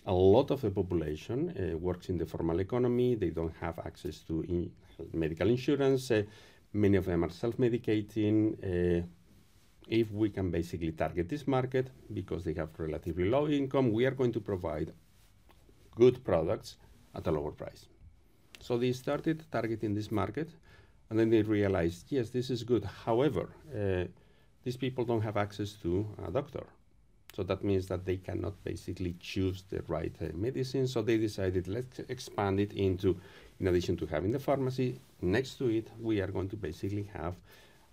A 0.06 0.14
lot 0.14 0.52
of 0.52 0.62
the 0.62 0.72
population 0.72 1.40
uh, 1.50 1.78
works 1.78 2.10
in 2.10 2.18
the 2.18 2.26
formal 2.26 2.60
economy. 2.62 3.16
They 3.16 3.30
don't 3.30 3.54
have 3.60 3.80
access 3.80 4.20
to 4.20 4.42
in 4.44 4.72
medical 5.14 5.50
insurance. 5.50 6.12
Uh, 6.12 6.24
many 6.72 6.96
of 6.96 7.06
them 7.06 7.24
are 7.26 7.30
self-medicating. 7.30 9.04
If 9.88 10.12
we 10.12 10.30
can 10.30 10.52
basically 10.52 10.92
target 10.92 11.30
this 11.30 11.48
market 11.48 11.90
because 12.14 12.44
they 12.44 12.54
have 12.54 12.70
relatively 12.78 13.30
low 13.30 13.48
income, 13.48 13.92
we 13.92 14.06
are 14.06 14.12
going 14.12 14.34
to 14.34 14.40
provide 14.40 14.94
good 15.96 16.24
products 16.24 16.78
at 17.16 17.26
a 17.28 17.32
lower 17.32 17.52
price. 17.52 17.88
So 18.60 18.78
they 18.78 18.92
started 18.92 19.46
targeting 19.52 19.94
this 19.96 20.12
market 20.12 20.50
and 21.10 21.18
then 21.18 21.30
they 21.30 21.42
realized, 21.42 22.08
yes, 22.10 22.30
this 22.30 22.50
is 22.50 22.64
good. 22.64 22.84
However, 23.06 23.50
uh, 23.74 24.06
these 24.64 24.78
people 24.78 25.06
don't 25.06 25.22
have 25.22 25.38
access 25.38 25.74
to 25.84 26.06
a 26.28 26.32
doctor. 26.32 26.66
So 27.34 27.44
that 27.44 27.64
means 27.64 27.88
that 27.88 28.06
they 28.06 28.18
cannot 28.18 28.62
basically 28.64 29.16
choose 29.20 29.64
the 29.70 29.84
right 29.88 30.14
uh, 30.22 30.36
medicine. 30.36 30.88
So 30.88 31.02
they 31.02 31.18
decided, 31.18 31.68
let's 31.68 32.00
expand 32.10 32.60
it 32.60 32.74
into, 32.74 33.16
in 33.60 33.68
addition 33.68 33.96
to 33.98 34.06
having 34.08 34.32
the 34.32 34.40
pharmacy, 34.40 35.00
next 35.22 35.56
to 35.60 35.70
it, 35.70 35.88
we 36.00 36.20
are 36.20 36.28
going 36.28 36.50
to 36.50 36.58
basically 36.58 37.10
have 37.14 37.36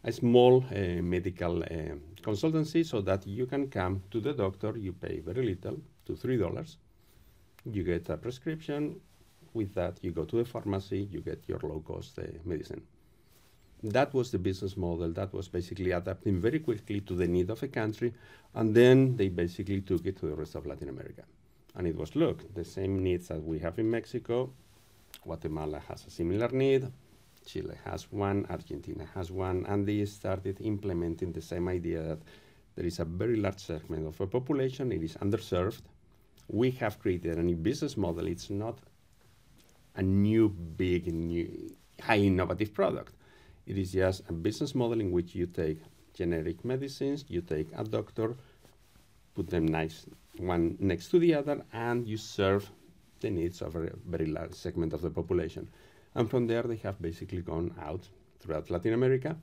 a 0.05 0.13
small 0.13 0.65
uh, 0.71 1.03
medical 1.03 1.63
uh, 1.63 1.97
consultancy 2.23 2.85
so 2.85 3.01
that 3.01 3.27
you 3.27 3.47
can 3.47 3.69
come 3.69 4.03
to 4.11 4.21
the 4.21 4.33
doctor, 4.33 4.77
you 4.77 4.93
pay 4.93 5.21
very 5.21 5.45
little, 5.45 5.79
to 6.05 6.13
$3. 6.13 6.77
You 7.73 7.83
get 7.83 8.09
a 8.11 8.17
prescription. 8.17 9.01
With 9.55 9.75
that, 9.75 9.99
you 10.03 10.11
go 10.11 10.25
to 10.25 10.41
a 10.41 10.45
pharmacy, 10.45 11.09
you 11.11 11.21
get 11.21 11.45
your 11.49 11.61
low 11.63 11.81
cost 11.81 12.19
uh, 12.19 12.23
medicine. 12.45 12.83
That 13.83 14.13
was 14.13 14.31
the 14.31 14.39
business 14.39 14.77
model. 14.77 15.13
That 15.13 15.33
was 15.33 15.49
basically 15.49 15.93
adapting 15.93 16.41
very 16.41 16.59
quickly 16.59 17.01
to 17.03 17.15
the 17.15 17.27
need 17.27 17.51
of 17.51 17.63
a 17.63 17.69
country. 17.69 18.13
And 18.55 18.75
then 18.75 19.17
they 19.17 19.29
basically 19.29 19.83
took 19.83 20.07
it 20.07 20.17
to 20.19 20.27
the 20.27 20.35
rest 20.35 20.55
of 20.55 20.67
Latin 20.67 20.89
America. 20.89 21.23
And 21.77 21.87
it 21.87 21.97
was 21.97 22.15
look, 22.17 22.55
the 22.55 22.65
same 22.65 23.03
needs 23.03 23.29
that 23.29 23.43
we 23.43 23.59
have 23.61 23.79
in 23.79 23.91
Mexico. 23.91 24.51
Guatemala 25.23 25.81
has 25.89 26.07
a 26.07 26.11
similar 26.11 26.49
need. 26.49 26.91
Chile 27.45 27.77
has 27.85 28.11
one, 28.11 28.47
Argentina 28.51 29.07
has 29.15 29.31
one, 29.31 29.65
and 29.67 29.87
they 29.87 30.05
started 30.05 30.61
implementing 30.61 31.33
the 31.33 31.43
same 31.43 31.69
idea 31.69 32.03
that 32.03 32.19
there 32.77 32.87
is 32.87 32.99
a 32.99 33.05
very 33.05 33.37
large 33.37 33.61
segment 33.61 34.07
of 34.07 34.21
a 34.21 34.27
population, 34.27 34.93
it 34.93 35.03
is 35.03 35.17
underserved. 35.17 35.83
We 36.49 36.71
have 36.73 36.99
created 36.99 37.39
a 37.39 37.43
new 37.43 37.57
business 37.57 37.97
model. 37.97 38.27
It's 38.27 38.51
not 38.51 38.79
a 39.97 40.03
new, 40.03 40.49
big, 40.49 41.07
new, 41.07 41.75
high 42.01 42.19
innovative 42.19 42.75
product. 42.75 43.15
It 43.67 43.79
is 43.79 43.93
just 43.93 44.23
a 44.29 44.33
business 44.33 44.75
model 44.75 45.01
in 45.01 45.11
which 45.11 45.35
you 45.35 45.47
take 45.47 45.81
generic 46.13 46.65
medicines, 46.65 47.25
you 47.29 47.41
take 47.41 47.69
a 47.77 47.85
doctor, 47.85 48.37
put 49.35 49.49
them 49.49 49.67
nice 49.67 50.07
one 50.37 50.77
next 50.81 51.09
to 51.11 51.19
the 51.19 51.35
other, 51.35 51.63
and 51.73 52.07
you 52.07 52.17
serve 52.17 52.71
the 53.25 53.31
needs 53.31 53.59
of 53.63 53.75
a 53.77 53.91
very 54.15 54.29
large 54.39 54.55
segment 54.65 54.93
of 54.93 55.01
the 55.01 55.11
population. 55.21 55.65
And 56.15 56.25
from 56.33 56.47
there, 56.47 56.63
they 56.63 56.81
have 56.87 56.99
basically 57.01 57.43
gone 57.43 57.71
out 57.89 58.09
throughout 58.41 58.71
Latin 58.71 58.95
America. 59.01 59.37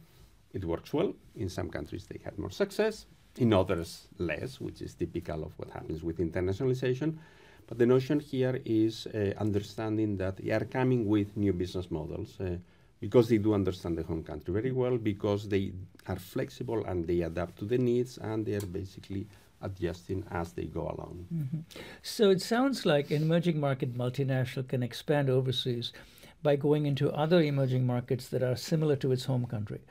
It 0.58 0.64
works 0.66 0.94
well. 0.94 1.12
In 1.36 1.50
some 1.50 1.70
countries, 1.70 2.06
they 2.06 2.20
had 2.24 2.38
more 2.38 2.52
success. 2.52 3.06
in 3.38 3.54
others 3.54 4.08
less, 4.18 4.60
which 4.60 4.82
is 4.82 4.94
typical 4.94 5.44
of 5.44 5.58
what 5.58 5.70
happens 5.72 6.04
with 6.04 6.18
internationalization. 6.18 7.18
But 7.68 7.78
the 7.78 7.86
notion 7.86 8.20
here 8.20 8.60
is 8.66 9.08
uh, 9.08 9.34
understanding 9.38 10.18
that 10.18 10.38
they 10.38 10.52
are 10.52 10.66
coming 10.66 11.08
with 11.08 11.38
new 11.38 11.54
business 11.54 11.90
models 11.90 12.40
uh, 12.40 12.58
because 13.00 13.30
they 13.30 13.38
do 13.38 13.54
understand 13.54 13.98
the 13.98 14.04
home 14.04 14.24
country 14.24 14.54
very 14.54 14.72
well, 14.72 14.98
because 14.98 15.48
they 15.48 15.72
are 16.08 16.20
flexible 16.20 16.84
and 16.86 17.08
they 17.08 17.22
adapt 17.22 17.58
to 17.60 17.66
the 17.66 17.78
needs, 17.78 18.18
and 18.18 18.46
they 18.46 18.56
are 18.56 18.66
basically 18.66 19.26
adjusting 19.62 20.24
as 20.32 20.54
they 20.54 20.66
go 20.66 20.82
along. 20.82 21.26
Mm-hmm. 21.34 21.60
So 22.02 22.30
it 22.30 22.42
sounds 22.42 22.86
like 22.86 23.12
an 23.12 23.22
emerging 23.22 23.60
market 23.60 23.98
multinational 23.98 24.68
can 24.68 24.84
expand 24.84 25.30
overseas 25.30 25.94
by 26.44 26.56
going 26.56 26.86
into 26.86 27.12
other 27.12 27.42
emerging 27.42 27.86
markets 27.86 28.28
that 28.30 28.44
are 28.44 28.56
similar 28.56 28.96
to 28.98 29.12
its 29.12 29.26
home 29.26 29.46
country. 29.46 29.82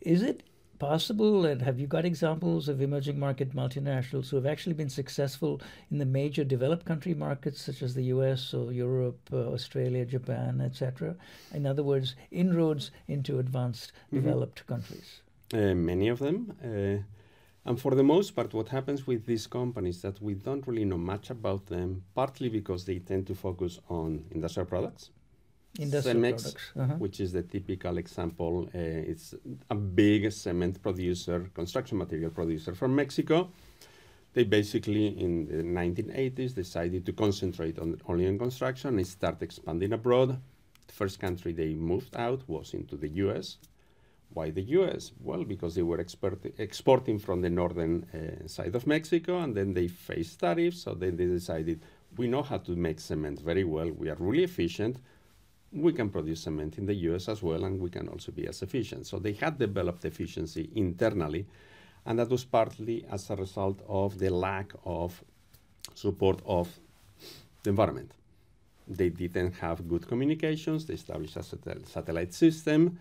Is 0.00 0.22
it 0.22 0.42
possible, 0.80 1.44
and 1.44 1.62
have 1.62 1.78
you 1.78 1.86
got 1.86 2.04
examples 2.04 2.68
of 2.68 2.80
emerging 2.80 3.20
market 3.20 3.54
multinationals 3.54 4.30
who 4.30 4.36
have 4.36 4.46
actually 4.46 4.72
been 4.72 4.88
successful 4.88 5.60
in 5.90 5.98
the 5.98 6.06
major 6.06 6.42
developed 6.42 6.86
country 6.86 7.14
markets 7.14 7.60
such 7.60 7.82
as 7.82 7.94
the 7.94 8.04
US 8.04 8.52
or 8.52 8.72
Europe, 8.72 9.20
uh, 9.32 9.36
Australia, 9.36 10.04
Japan, 10.04 10.60
etc.? 10.60 11.14
In 11.54 11.66
other 11.66 11.84
words, 11.84 12.16
inroads 12.32 12.90
into 13.06 13.38
advanced 13.38 13.92
mm-hmm. 13.92 14.16
developed 14.16 14.66
countries? 14.66 15.20
Uh, 15.52 15.74
many 15.74 16.08
of 16.08 16.18
them. 16.18 16.56
Uh, 16.64 17.02
and 17.70 17.80
for 17.80 17.94
the 17.94 18.02
most 18.02 18.34
part, 18.34 18.52
what 18.52 18.68
happens 18.68 19.06
with 19.06 19.26
these 19.26 19.46
companies 19.46 19.96
is 19.98 20.02
that 20.02 20.20
we 20.20 20.34
don't 20.34 20.66
really 20.66 20.84
know 20.84 20.98
much 20.98 21.30
about 21.30 21.66
them, 21.66 22.02
partly 22.16 22.48
because 22.48 22.84
they 22.84 22.98
tend 22.98 23.28
to 23.28 23.34
focus 23.36 23.78
on 23.88 24.24
industrial 24.32 24.66
products 24.66 25.10
Industrial 25.78 26.16
Cemex, 26.16 26.42
products. 26.42 26.72
Uh-huh. 26.76 26.94
which 26.94 27.20
is 27.20 27.30
the 27.30 27.42
typical 27.42 27.98
example. 27.98 28.68
Uh, 28.74 29.12
it's 29.12 29.34
a 29.70 29.76
big 29.76 30.32
cement 30.32 30.82
producer, 30.82 31.48
construction 31.54 31.96
material 31.96 32.30
producer 32.30 32.74
from 32.74 32.96
Mexico. 32.96 33.50
They 34.32 34.42
basically, 34.42 35.06
in 35.06 35.46
the 35.46 35.62
1980s, 35.62 36.54
decided 36.54 37.06
to 37.06 37.12
concentrate 37.12 37.78
on 37.78 38.00
only 38.08 38.26
on 38.26 38.36
construction 38.36 38.98
and 38.98 39.06
start 39.06 39.42
expanding 39.42 39.92
abroad. 39.92 40.40
The 40.88 40.92
first 40.92 41.20
country 41.20 41.52
they 41.52 41.74
moved 41.74 42.16
out 42.16 42.40
was 42.48 42.74
into 42.74 42.96
the 42.96 43.10
U.S. 43.24 43.58
Why 44.32 44.50
the 44.50 44.62
U.S.? 44.62 45.12
Well, 45.20 45.44
because 45.44 45.74
they 45.74 45.82
were 45.82 45.98
exporting 46.58 47.18
from 47.18 47.40
the 47.40 47.50
northern 47.50 48.06
uh, 48.14 48.46
side 48.46 48.74
of 48.74 48.86
Mexico, 48.86 49.40
and 49.40 49.56
then 49.56 49.74
they 49.74 49.88
faced 49.88 50.40
tariffs. 50.40 50.82
So 50.82 50.94
then 50.94 51.16
they 51.16 51.26
decided, 51.26 51.80
we 52.16 52.28
know 52.28 52.42
how 52.42 52.58
to 52.58 52.72
make 52.76 53.00
cement 53.00 53.40
very 53.40 53.64
well. 53.64 53.90
We 53.90 54.08
are 54.08 54.16
really 54.18 54.44
efficient 54.44 54.98
we 55.72 55.92
can 55.92 56.10
produce 56.10 56.42
cement 56.42 56.78
in 56.78 56.86
the 56.86 56.94
US 56.94 57.28
as 57.28 57.42
well, 57.42 57.64
and 57.64 57.80
we 57.80 57.90
can 57.90 58.08
also 58.08 58.32
be 58.32 58.46
as 58.46 58.62
efficient. 58.62 59.06
So 59.06 59.18
they 59.18 59.32
had 59.32 59.58
developed 59.58 60.04
efficiency 60.04 60.70
internally, 60.74 61.46
and 62.06 62.18
that 62.18 62.28
was 62.28 62.44
partly 62.44 63.04
as 63.10 63.30
a 63.30 63.36
result 63.36 63.80
of 63.86 64.18
the 64.18 64.30
lack 64.30 64.72
of 64.84 65.22
support 65.94 66.40
of 66.44 66.68
the 67.62 67.70
environment. 67.70 68.12
They 68.88 69.10
didn't 69.10 69.52
have 69.54 69.86
good 69.88 70.08
communications, 70.08 70.86
they 70.86 70.94
established 70.94 71.36
a 71.36 71.42
satellite 71.42 72.34
system, 72.34 72.98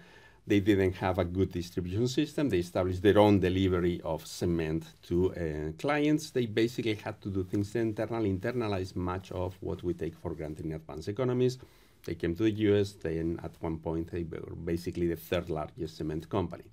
they 0.49 0.59
didn't 0.59 0.95
have 1.05 1.17
a 1.19 1.25
good 1.37 1.51
distribution 1.51 2.07
system, 2.07 2.49
they 2.49 2.59
established 2.67 3.01
their 3.01 3.19
own 3.25 3.39
delivery 3.39 4.01
of 4.03 4.25
cement 4.25 4.83
to 5.07 5.15
uh, 5.33 5.71
clients. 5.77 6.31
They 6.31 6.47
basically 6.47 6.95
had 6.95 7.21
to 7.21 7.29
do 7.29 7.43
things 7.43 7.75
internally, 7.75 8.29
internalize 8.37 8.95
much 8.95 9.31
of 9.31 9.55
what 9.61 9.83
we 9.83 9.93
take 9.93 10.15
for 10.21 10.31
granted 10.33 10.65
in 10.65 10.73
advanced 10.73 11.07
economies 11.07 11.57
they 12.05 12.15
came 12.15 12.35
to 12.35 12.43
the 12.43 12.51
US, 12.69 12.93
then 12.93 13.39
at 13.43 13.51
one 13.59 13.77
point 13.77 14.11
they 14.11 14.23
were 14.23 14.55
basically 14.55 15.07
the 15.07 15.15
third 15.15 15.49
largest 15.49 15.97
cement 15.97 16.29
company. 16.29 16.63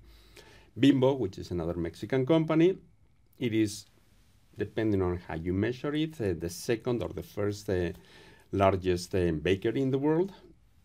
Bimbo, 0.79 1.13
which 1.13 1.37
is 1.37 1.51
another 1.51 1.73
Mexican 1.73 2.25
company, 2.25 2.77
it 3.39 3.53
is, 3.53 3.85
depending 4.57 5.01
on 5.01 5.17
how 5.27 5.35
you 5.35 5.53
measure 5.53 5.93
it, 5.93 6.19
uh, 6.21 6.33
the 6.37 6.49
second 6.49 7.03
or 7.03 7.09
the 7.09 7.23
first 7.23 7.69
uh, 7.69 7.91
largest 8.51 9.13
uh, 9.15 9.31
bakery 9.31 9.81
in 9.81 9.91
the 9.91 9.97
world. 9.97 10.33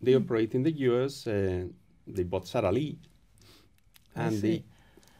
They 0.00 0.12
mm. 0.12 0.22
operate 0.22 0.54
in 0.54 0.62
the 0.62 0.72
US. 0.88 1.26
Uh, 2.08 2.12
they 2.14 2.22
bought 2.22 2.46
Sara 2.46 2.72
Lee, 2.72 2.98
and 4.14 4.40
they 4.40 4.64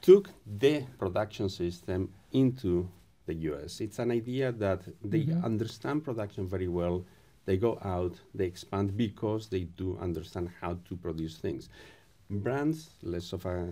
took 0.00 0.30
the 0.46 0.84
production 0.98 1.48
system 1.48 2.12
into 2.32 2.88
the 3.26 3.34
US. 3.34 3.80
It's 3.80 3.98
an 3.98 4.10
idea 4.10 4.52
that 4.52 4.82
they 5.02 5.20
mm-hmm. 5.20 5.44
understand 5.44 6.04
production 6.04 6.46
very 6.46 6.68
well 6.68 7.04
they 7.44 7.56
go 7.56 7.78
out, 7.84 8.20
they 8.34 8.44
expand 8.44 8.96
because 8.96 9.48
they 9.48 9.64
do 9.64 9.98
understand 10.00 10.50
how 10.60 10.78
to 10.88 10.96
produce 10.96 11.36
things. 11.36 11.68
Brands, 12.30 12.90
less 13.02 13.32
of 13.32 13.44
a, 13.46 13.68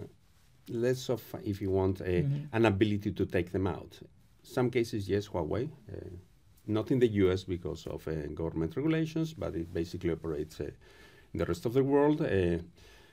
less 0.68 1.08
of, 1.08 1.22
if 1.44 1.60
you 1.60 1.70
want, 1.70 2.00
a, 2.00 2.22
mm-hmm. 2.22 2.44
an 2.52 2.66
ability 2.66 3.12
to 3.12 3.26
take 3.26 3.52
them 3.52 3.66
out. 3.66 3.98
Some 4.42 4.70
cases, 4.70 5.08
yes, 5.08 5.28
Huawei. 5.28 5.70
Uh, 5.90 6.00
not 6.66 6.90
in 6.90 6.98
the 6.98 7.08
US 7.08 7.44
because 7.44 7.86
of 7.86 8.06
uh, 8.06 8.12
government 8.34 8.76
regulations, 8.76 9.32
but 9.32 9.54
it 9.54 9.72
basically 9.72 10.10
operates 10.10 10.60
uh, 10.60 10.64
in 11.32 11.38
the 11.38 11.44
rest 11.44 11.64
of 11.64 11.72
the 11.72 11.84
world. 11.84 12.20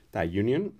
Uh, 0.08 0.18
Thai 0.18 0.24
Union, 0.24 0.72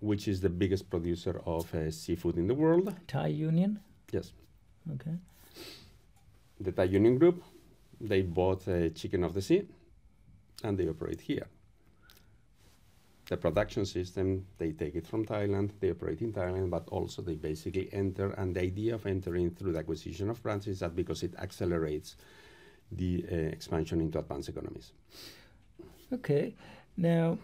which 0.00 0.28
is 0.28 0.40
the 0.40 0.48
biggest 0.48 0.90
producer 0.90 1.40
of 1.46 1.74
uh, 1.74 1.90
seafood 1.90 2.36
in 2.36 2.46
the 2.46 2.54
world. 2.54 2.94
Thai 3.06 3.28
Union? 3.28 3.80
Yes. 4.12 4.32
Okay. 4.94 5.14
The 6.60 6.72
Thai 6.72 6.84
Union 6.84 7.18
Group, 7.18 7.42
they 8.00 8.22
bought 8.22 8.66
a 8.68 8.90
chicken 8.90 9.24
of 9.24 9.34
the 9.34 9.42
sea 9.42 9.68
and 10.62 10.78
they 10.78 10.88
operate 10.88 11.20
here. 11.20 11.46
The 13.26 13.38
production 13.38 13.86
system, 13.86 14.44
they 14.58 14.72
take 14.72 14.96
it 14.96 15.06
from 15.06 15.24
Thailand, 15.24 15.70
they 15.80 15.90
operate 15.90 16.20
in 16.20 16.32
Thailand, 16.32 16.68
but 16.68 16.86
also 16.90 17.22
they 17.22 17.36
basically 17.36 17.88
enter. 17.92 18.32
And 18.32 18.54
the 18.54 18.60
idea 18.60 18.94
of 18.94 19.06
entering 19.06 19.50
through 19.50 19.72
the 19.72 19.78
acquisition 19.78 20.28
of 20.28 20.42
brands 20.42 20.66
is 20.66 20.80
that 20.80 20.94
because 20.94 21.22
it 21.22 21.34
accelerates 21.38 22.16
the 22.92 23.24
uh, 23.32 23.34
expansion 23.34 24.02
into 24.02 24.18
advanced 24.18 24.50
economies. 24.50 24.92
Okay. 26.12 26.54
Now, 26.98 27.38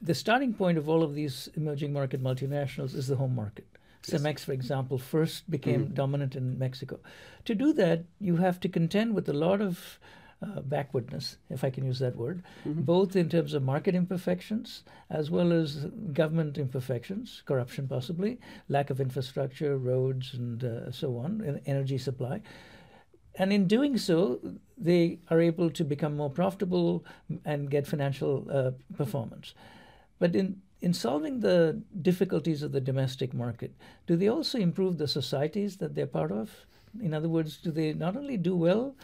the 0.00 0.14
starting 0.14 0.52
point 0.54 0.78
of 0.78 0.88
all 0.88 1.02
of 1.02 1.14
these 1.14 1.48
emerging 1.56 1.92
market 1.92 2.22
multinationals 2.22 2.94
is 2.94 3.08
the 3.08 3.16
home 3.16 3.34
market. 3.34 3.66
Cemex, 4.02 4.40
for 4.40 4.52
example, 4.52 4.98
first 4.98 5.50
became 5.50 5.86
mm-hmm. 5.86 5.94
dominant 5.94 6.36
in 6.36 6.58
Mexico. 6.58 7.00
To 7.44 7.54
do 7.54 7.72
that, 7.72 8.04
you 8.20 8.36
have 8.36 8.60
to 8.60 8.68
contend 8.68 9.14
with 9.14 9.28
a 9.28 9.32
lot 9.32 9.60
of 9.60 9.98
uh, 10.42 10.60
backwardness, 10.60 11.38
if 11.50 11.64
I 11.64 11.70
can 11.70 11.84
use 11.84 11.98
that 11.98 12.14
word, 12.14 12.42
mm-hmm. 12.66 12.82
both 12.82 13.16
in 13.16 13.28
terms 13.28 13.54
of 13.54 13.62
market 13.62 13.94
imperfections 13.94 14.84
as 15.10 15.30
well 15.30 15.52
as 15.52 15.86
government 16.12 16.58
imperfections, 16.58 17.42
corruption 17.46 17.88
possibly, 17.88 18.38
lack 18.68 18.90
of 18.90 19.00
infrastructure, 19.00 19.76
roads, 19.78 20.34
and 20.34 20.62
uh, 20.62 20.90
so 20.92 21.16
on, 21.16 21.40
and 21.40 21.60
energy 21.66 21.98
supply. 21.98 22.42
And 23.36 23.52
in 23.52 23.66
doing 23.66 23.98
so, 23.98 24.40
they 24.78 25.18
are 25.30 25.40
able 25.40 25.70
to 25.70 25.84
become 25.84 26.16
more 26.16 26.30
profitable 26.30 27.04
and 27.44 27.70
get 27.70 27.86
financial 27.86 28.46
uh, 28.50 28.70
performance. 28.96 29.54
But 30.18 30.34
in 30.34 30.60
in 30.80 30.92
solving 30.92 31.40
the 31.40 31.82
difficulties 32.02 32.62
of 32.62 32.72
the 32.72 32.80
domestic 32.80 33.32
market, 33.32 33.72
do 34.06 34.16
they 34.16 34.28
also 34.28 34.58
improve 34.58 34.98
the 34.98 35.08
societies 35.08 35.78
that 35.78 35.94
they're 35.94 36.06
part 36.06 36.30
of? 36.30 36.50
In 37.00 37.14
other 37.14 37.28
words, 37.28 37.56
do 37.56 37.70
they 37.70 37.92
not 37.94 38.16
only 38.16 38.36
do 38.36 38.54
well, 38.54 38.94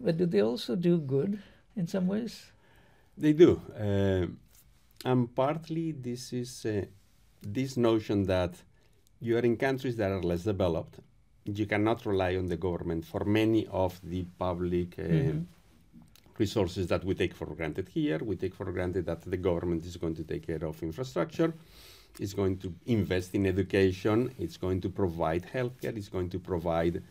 but 0.00 0.16
do 0.16 0.26
they 0.26 0.40
also 0.40 0.76
do 0.76 0.98
good 0.98 1.42
in 1.76 1.86
some 1.86 2.06
ways? 2.06 2.52
They 3.16 3.32
do. 3.32 3.60
Uh, 3.76 4.26
and 5.04 5.34
partly 5.34 5.92
this 5.92 6.32
is 6.32 6.64
uh, 6.66 6.84
this 7.42 7.76
notion 7.76 8.24
that 8.26 8.54
you 9.20 9.36
are 9.36 9.40
in 9.40 9.56
countries 9.56 9.96
that 9.96 10.10
are 10.10 10.22
less 10.22 10.44
developed. 10.44 11.00
You 11.44 11.66
cannot 11.66 12.06
rely 12.06 12.36
on 12.36 12.46
the 12.46 12.56
government 12.56 13.04
for 13.04 13.24
many 13.24 13.66
of 13.68 14.00
the 14.04 14.24
public 14.38 14.98
uh, 14.98 15.02
mm-hmm 15.02 15.38
resources 16.38 16.86
that 16.88 17.04
we 17.04 17.14
take 17.14 17.34
for 17.34 17.46
granted 17.46 17.88
here. 17.88 18.18
We 18.18 18.36
take 18.36 18.54
for 18.54 18.70
granted 18.72 19.06
that 19.06 19.22
the 19.22 19.36
government 19.36 19.84
is 19.84 19.96
going 19.96 20.14
to 20.16 20.24
take 20.24 20.46
care 20.46 20.64
of 20.64 20.82
infrastructure, 20.82 21.52
it's 22.18 22.34
going 22.34 22.58
to 22.58 22.72
invest 22.86 23.34
in 23.34 23.46
education, 23.46 24.34
it's 24.38 24.56
going 24.56 24.80
to 24.80 24.88
provide 24.88 25.46
healthcare, 25.52 25.96
it's 25.96 26.08
going 26.08 26.30
to 26.30 26.38
provide 26.38 27.02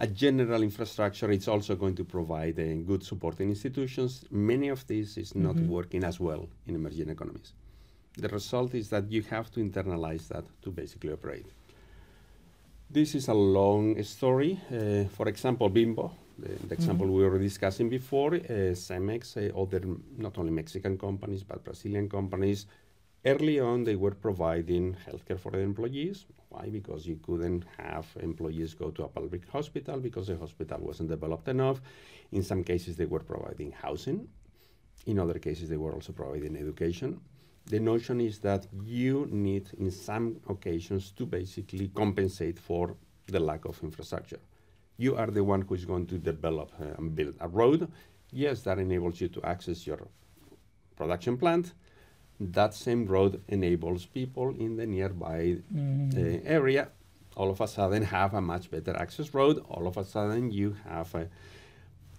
a 0.00 0.06
general 0.06 0.62
infrastructure. 0.62 1.30
It's 1.30 1.46
also 1.46 1.76
going 1.76 1.94
to 1.96 2.04
provide 2.04 2.58
uh, 2.58 2.74
good 2.86 3.04
supporting 3.04 3.50
institutions. 3.50 4.24
Many 4.30 4.68
of 4.68 4.86
this 4.86 5.18
is 5.18 5.34
not 5.34 5.56
mm-hmm. 5.56 5.68
working 5.68 6.04
as 6.04 6.18
well 6.18 6.48
in 6.66 6.74
emerging 6.74 7.10
economies. 7.10 7.52
The 8.16 8.28
result 8.28 8.74
is 8.74 8.88
that 8.88 9.10
you 9.10 9.22
have 9.22 9.50
to 9.52 9.60
internalize 9.60 10.26
that 10.28 10.44
to 10.62 10.70
basically 10.70 11.12
operate. 11.12 11.46
This 12.90 13.14
is 13.14 13.28
a 13.28 13.34
long 13.34 14.02
story. 14.02 14.58
Uh, 14.68 15.04
for 15.10 15.28
example, 15.28 15.68
Bimbo, 15.68 16.12
the, 16.40 16.66
the 16.68 16.74
example 16.74 17.06
mm-hmm. 17.06 17.16
we 17.16 17.28
were 17.28 17.38
discussing 17.38 17.88
before, 17.88 18.34
uh, 18.34 18.74
Cemex, 18.86 19.36
uh, 19.36 19.60
other 19.60 19.82
not 20.16 20.38
only 20.38 20.50
Mexican 20.50 20.98
companies 20.98 21.42
but 21.42 21.62
Brazilian 21.64 22.08
companies, 22.08 22.66
early 23.24 23.60
on 23.60 23.84
they 23.84 23.96
were 23.96 24.16
providing 24.26 24.96
healthcare 25.06 25.38
for 25.38 25.50
their 25.52 25.62
employees. 25.62 26.26
Why? 26.48 26.68
Because 26.68 27.06
you 27.06 27.18
couldn't 27.22 27.64
have 27.78 28.06
employees 28.20 28.74
go 28.74 28.90
to 28.90 29.04
a 29.04 29.08
public 29.08 29.48
hospital 29.48 30.00
because 30.00 30.26
the 30.26 30.36
hospital 30.36 30.78
wasn't 30.80 31.10
developed 31.10 31.48
enough. 31.48 31.80
In 32.32 32.42
some 32.42 32.64
cases, 32.64 32.96
they 32.96 33.06
were 33.06 33.20
providing 33.20 33.70
housing. 33.70 34.26
In 35.06 35.18
other 35.18 35.38
cases, 35.38 35.68
they 35.68 35.76
were 35.76 35.92
also 35.92 36.12
providing 36.12 36.56
education. 36.56 37.20
The 37.66 37.78
notion 37.78 38.20
is 38.20 38.40
that 38.40 38.66
you 38.84 39.28
need, 39.30 39.70
in 39.78 39.90
some 39.92 40.40
occasions, 40.48 41.12
to 41.12 41.24
basically 41.24 41.88
compensate 41.88 42.58
for 42.58 42.96
the 43.28 43.38
lack 43.38 43.64
of 43.64 43.80
infrastructure. 43.82 44.40
You 45.04 45.16
are 45.16 45.30
the 45.38 45.44
one 45.44 45.62
who 45.62 45.74
is 45.74 45.84
going 45.84 46.06
to 46.12 46.18
develop 46.18 46.70
uh, 46.80 46.98
and 46.98 47.14
build 47.18 47.34
a 47.40 47.48
road. 47.48 47.80
Yes, 48.32 48.62
that 48.62 48.78
enables 48.78 49.20
you 49.20 49.28
to 49.28 49.40
access 49.42 49.86
your 49.86 50.00
production 50.96 51.36
plant. 51.36 51.72
That 52.38 52.72
same 52.74 53.06
road 53.06 53.32
enables 53.48 54.06
people 54.06 54.48
in 54.64 54.76
the 54.76 54.86
nearby 54.86 55.42
mm. 55.74 56.14
uh, 56.16 56.58
area 56.58 56.88
all 57.36 57.50
of 57.50 57.60
a 57.60 57.68
sudden 57.68 58.02
have 58.02 58.34
a 58.34 58.40
much 58.40 58.70
better 58.70 58.96
access 58.96 59.32
road. 59.34 59.64
All 59.68 59.86
of 59.86 59.96
a 59.96 60.04
sudden 60.04 60.50
you 60.50 60.76
have 60.88 61.14
uh, 61.14 61.24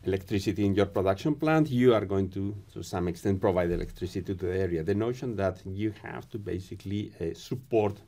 electricity 0.04 0.66
in 0.66 0.74
your 0.74 0.88
production 0.88 1.36
plant. 1.36 1.70
You 1.70 1.94
are 1.94 2.06
going 2.06 2.30
to, 2.32 2.56
to 2.74 2.84
some 2.84 3.08
extent, 3.08 3.42
provide 3.42 3.72
electricity 3.72 4.34
to 4.34 4.34
the 4.34 4.58
area. 4.58 4.84
The 4.84 4.96
notion 4.96 5.36
that 5.36 5.62
you 5.66 5.94
have 6.04 6.30
to 6.30 6.40
basically 6.40 7.12
uh, 7.20 7.34
support 7.36 8.00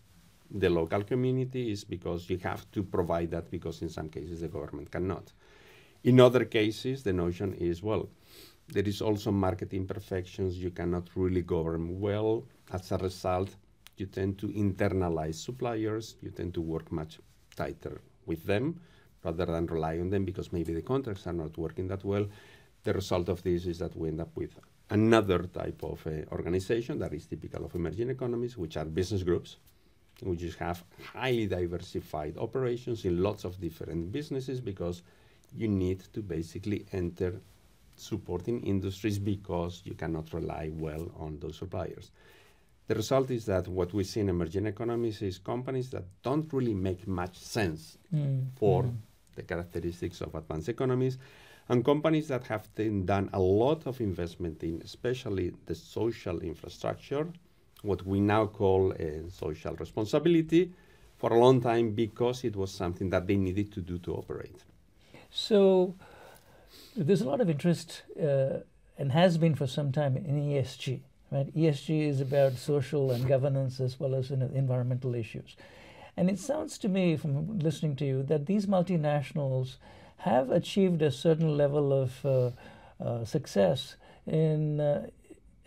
the 0.51 0.69
local 0.69 1.03
community 1.03 1.71
is 1.71 1.83
because 1.83 2.29
you 2.29 2.37
have 2.39 2.69
to 2.71 2.83
provide 2.83 3.31
that 3.31 3.49
because 3.49 3.81
in 3.81 3.89
some 3.89 4.09
cases 4.09 4.41
the 4.41 4.47
government 4.47 4.91
cannot. 4.91 5.31
In 6.03 6.19
other 6.19 6.45
cases, 6.45 7.03
the 7.03 7.13
notion 7.13 7.53
is 7.53 7.81
well, 7.81 8.09
there 8.67 8.83
is 8.83 9.01
also 9.01 9.31
market 9.31 9.73
imperfections. 9.73 10.57
You 10.57 10.71
cannot 10.71 11.09
really 11.15 11.41
govern 11.41 11.99
well. 11.99 12.45
As 12.71 12.91
a 12.91 12.97
result, 12.97 13.55
you 13.97 14.05
tend 14.05 14.37
to 14.39 14.47
internalize 14.47 15.35
suppliers. 15.35 16.15
You 16.21 16.31
tend 16.31 16.53
to 16.55 16.61
work 16.61 16.91
much 16.91 17.19
tighter 17.55 18.01
with 18.25 18.43
them 18.45 18.79
rather 19.23 19.45
than 19.45 19.67
rely 19.67 19.99
on 19.99 20.09
them 20.09 20.25
because 20.25 20.51
maybe 20.51 20.73
the 20.73 20.81
contracts 20.81 21.27
are 21.27 21.33
not 21.33 21.57
working 21.57 21.87
that 21.87 22.03
well. 22.03 22.25
The 22.83 22.93
result 22.93 23.29
of 23.29 23.43
this 23.43 23.65
is 23.65 23.79
that 23.79 23.95
we 23.95 24.09
end 24.09 24.21
up 24.21 24.35
with 24.35 24.59
another 24.89 25.43
type 25.43 25.83
of 25.83 26.05
uh, 26.05 26.25
organization 26.31 26.99
that 26.99 27.13
is 27.13 27.25
typical 27.25 27.65
of 27.65 27.75
emerging 27.75 28.09
economies, 28.09 28.57
which 28.57 28.75
are 28.75 28.85
business 28.85 29.23
groups 29.23 29.57
we 30.21 30.35
just 30.35 30.57
have 30.59 30.83
highly 31.13 31.47
diversified 31.47 32.37
operations 32.37 33.05
in 33.05 33.21
lots 33.21 33.43
of 33.43 33.59
different 33.59 34.11
businesses 34.11 34.61
because 34.61 35.01
you 35.55 35.67
need 35.67 36.01
to 36.13 36.21
basically 36.21 36.85
enter 36.91 37.41
supporting 37.95 38.61
industries 38.61 39.19
because 39.19 39.81
you 39.85 39.93
cannot 39.93 40.33
rely 40.33 40.69
well 40.73 41.11
on 41.17 41.39
those 41.39 41.57
suppliers. 41.57 42.11
The 42.87 42.95
result 42.95 43.31
is 43.31 43.45
that 43.45 43.67
what 43.67 43.93
we 43.93 44.03
see 44.03 44.19
in 44.19 44.29
emerging 44.29 44.65
economies 44.65 45.21
is 45.21 45.37
companies 45.37 45.89
that 45.91 46.03
don't 46.21 46.51
really 46.51 46.73
make 46.73 47.07
much 47.07 47.37
sense 47.37 47.97
mm. 48.13 48.45
for 48.55 48.83
mm. 48.83 48.95
the 49.35 49.43
characteristics 49.43 50.21
of 50.21 50.35
advanced 50.35 50.69
economies 50.69 51.17
and 51.69 51.85
companies 51.85 52.27
that 52.27 52.45
have 52.47 52.67
done 52.75 53.29
a 53.31 53.39
lot 53.39 53.87
of 53.87 54.01
investment 54.01 54.61
in 54.63 54.81
especially 54.83 55.53
the 55.65 55.75
social 55.75 56.39
infrastructure 56.41 57.25
what 57.83 58.05
we 58.05 58.19
now 58.19 58.47
call 58.47 58.91
a 58.93 59.29
social 59.29 59.75
responsibility 59.75 60.71
for 61.17 61.31
a 61.31 61.39
long 61.39 61.61
time 61.61 61.91
because 61.91 62.43
it 62.43 62.55
was 62.55 62.71
something 62.71 63.09
that 63.09 63.27
they 63.27 63.35
needed 63.35 63.71
to 63.73 63.81
do 63.81 63.97
to 63.99 64.13
operate. 64.13 64.63
So 65.29 65.95
there's 66.95 67.21
a 67.21 67.27
lot 67.27 67.41
of 67.41 67.49
interest 67.49 68.03
uh, 68.21 68.59
and 68.97 69.11
has 69.11 69.37
been 69.37 69.55
for 69.55 69.67
some 69.67 69.91
time 69.91 70.17
in 70.17 70.39
ESG. 70.39 71.01
Right? 71.31 71.55
ESG 71.55 72.07
is 72.07 72.21
about 72.21 72.53
social 72.53 73.11
and 73.11 73.27
governance 73.27 73.79
as 73.79 73.99
well 73.99 74.15
as 74.15 74.31
environmental 74.31 75.15
issues. 75.15 75.55
And 76.15 76.29
it 76.29 76.39
sounds 76.39 76.77
to 76.79 76.89
me, 76.89 77.17
from 77.17 77.59
listening 77.59 77.95
to 77.97 78.05
you, 78.05 78.23
that 78.23 78.45
these 78.45 78.67
multinationals 78.67 79.77
have 80.17 80.51
achieved 80.51 81.01
a 81.01 81.11
certain 81.11 81.57
level 81.57 81.91
of 81.91 82.25
uh, 82.25 82.51
uh, 83.03 83.25
success 83.25 83.95
in 84.27 84.79
uh, 84.79 85.07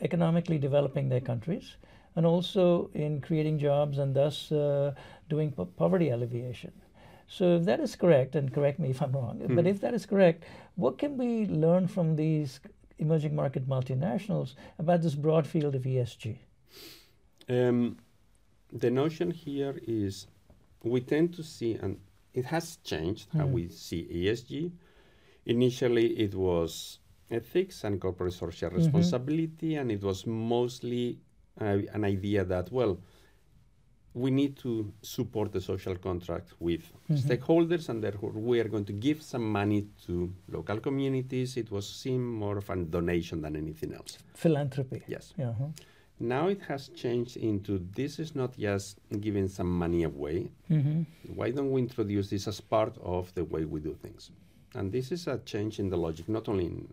economically 0.00 0.58
developing 0.58 1.08
their 1.08 1.20
countries 1.20 1.76
and 2.16 2.26
also 2.26 2.90
in 2.94 3.20
creating 3.20 3.58
jobs 3.58 3.98
and 3.98 4.14
thus 4.14 4.50
uh, 4.50 4.92
doing 5.28 5.52
po- 5.52 5.66
poverty 5.66 6.08
alleviation. 6.08 6.72
So, 7.28 7.56
if 7.56 7.64
that 7.64 7.80
is 7.80 7.96
correct, 7.96 8.36
and 8.36 8.52
correct 8.52 8.78
me 8.78 8.90
if 8.90 9.02
I'm 9.02 9.12
wrong, 9.12 9.38
mm. 9.38 9.54
but 9.54 9.64
hmm. 9.64 9.70
if 9.70 9.80
that 9.80 9.94
is 9.94 10.06
correct, 10.06 10.44
what 10.76 10.96
can 10.96 11.18
we 11.18 11.46
learn 11.46 11.88
from 11.88 12.14
these 12.14 12.60
emerging 12.98 13.34
market 13.34 13.68
multinationals 13.68 14.54
about 14.78 15.02
this 15.02 15.16
broad 15.16 15.44
field 15.46 15.74
of 15.74 15.82
ESG? 15.82 16.36
Um, 17.48 17.96
the 18.72 18.90
notion 18.90 19.32
here 19.32 19.80
is 19.86 20.28
we 20.84 21.00
tend 21.00 21.34
to 21.34 21.42
see, 21.42 21.74
and 21.74 21.98
it 22.32 22.44
has 22.44 22.76
changed 22.84 23.28
mm. 23.30 23.40
how 23.40 23.46
hmm. 23.46 23.52
we 23.52 23.68
see 23.68 24.08
ESG. 24.08 24.70
Initially, 25.46 26.06
it 26.18 26.34
was 26.34 27.00
ethics 27.30 27.82
and 27.84 28.00
corporate 28.00 28.34
social 28.34 28.68
mm-hmm. 28.68 28.78
responsibility, 28.78 29.70
mm-hmm. 29.70 29.80
and 29.80 29.92
it 29.92 30.02
was 30.02 30.26
mostly 30.26 31.18
an 31.58 32.04
idea 32.04 32.44
that, 32.44 32.70
well, 32.70 32.98
we 34.14 34.30
need 34.30 34.56
to 34.56 34.90
support 35.02 35.52
the 35.52 35.60
social 35.60 35.94
contract 35.94 36.54
with 36.58 36.80
mm-hmm. 37.10 37.16
stakeholders, 37.16 37.90
and 37.90 38.02
therefore 38.02 38.30
we 38.30 38.58
are 38.60 38.68
going 38.68 38.84
to 38.84 38.92
give 38.92 39.22
some 39.22 39.50
money 39.52 39.86
to 40.06 40.32
local 40.48 40.80
communities. 40.80 41.56
It 41.58 41.70
was 41.70 41.86
seen 41.86 42.24
more 42.24 42.56
of 42.56 42.70
a 42.70 42.76
donation 42.76 43.42
than 43.42 43.56
anything 43.56 43.92
else. 43.92 44.18
Philanthropy. 44.34 45.02
Yes. 45.06 45.34
Uh-huh. 45.38 45.66
Now 46.18 46.48
it 46.48 46.62
has 46.62 46.88
changed 46.88 47.36
into 47.36 47.86
this 47.94 48.18
is 48.18 48.34
not 48.34 48.56
just 48.56 49.00
giving 49.20 49.48
some 49.48 49.70
money 49.70 50.04
away. 50.04 50.50
Mm-hmm. 50.70 51.02
Why 51.34 51.50
don't 51.50 51.70
we 51.70 51.82
introduce 51.82 52.30
this 52.30 52.48
as 52.48 52.58
part 52.58 52.96
of 53.02 53.34
the 53.34 53.44
way 53.44 53.66
we 53.66 53.80
do 53.80 53.92
things? 53.92 54.30
And 54.74 54.90
this 54.90 55.12
is 55.12 55.26
a 55.26 55.38
change 55.44 55.78
in 55.78 55.90
the 55.90 55.98
logic, 55.98 56.26
not 56.26 56.48
only 56.48 56.66
in 56.66 56.88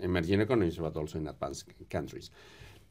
emerging 0.00 0.40
economies, 0.40 0.76
but 0.76 0.96
also 0.96 1.18
in 1.18 1.26
advanced 1.26 1.64
countries. 1.90 2.30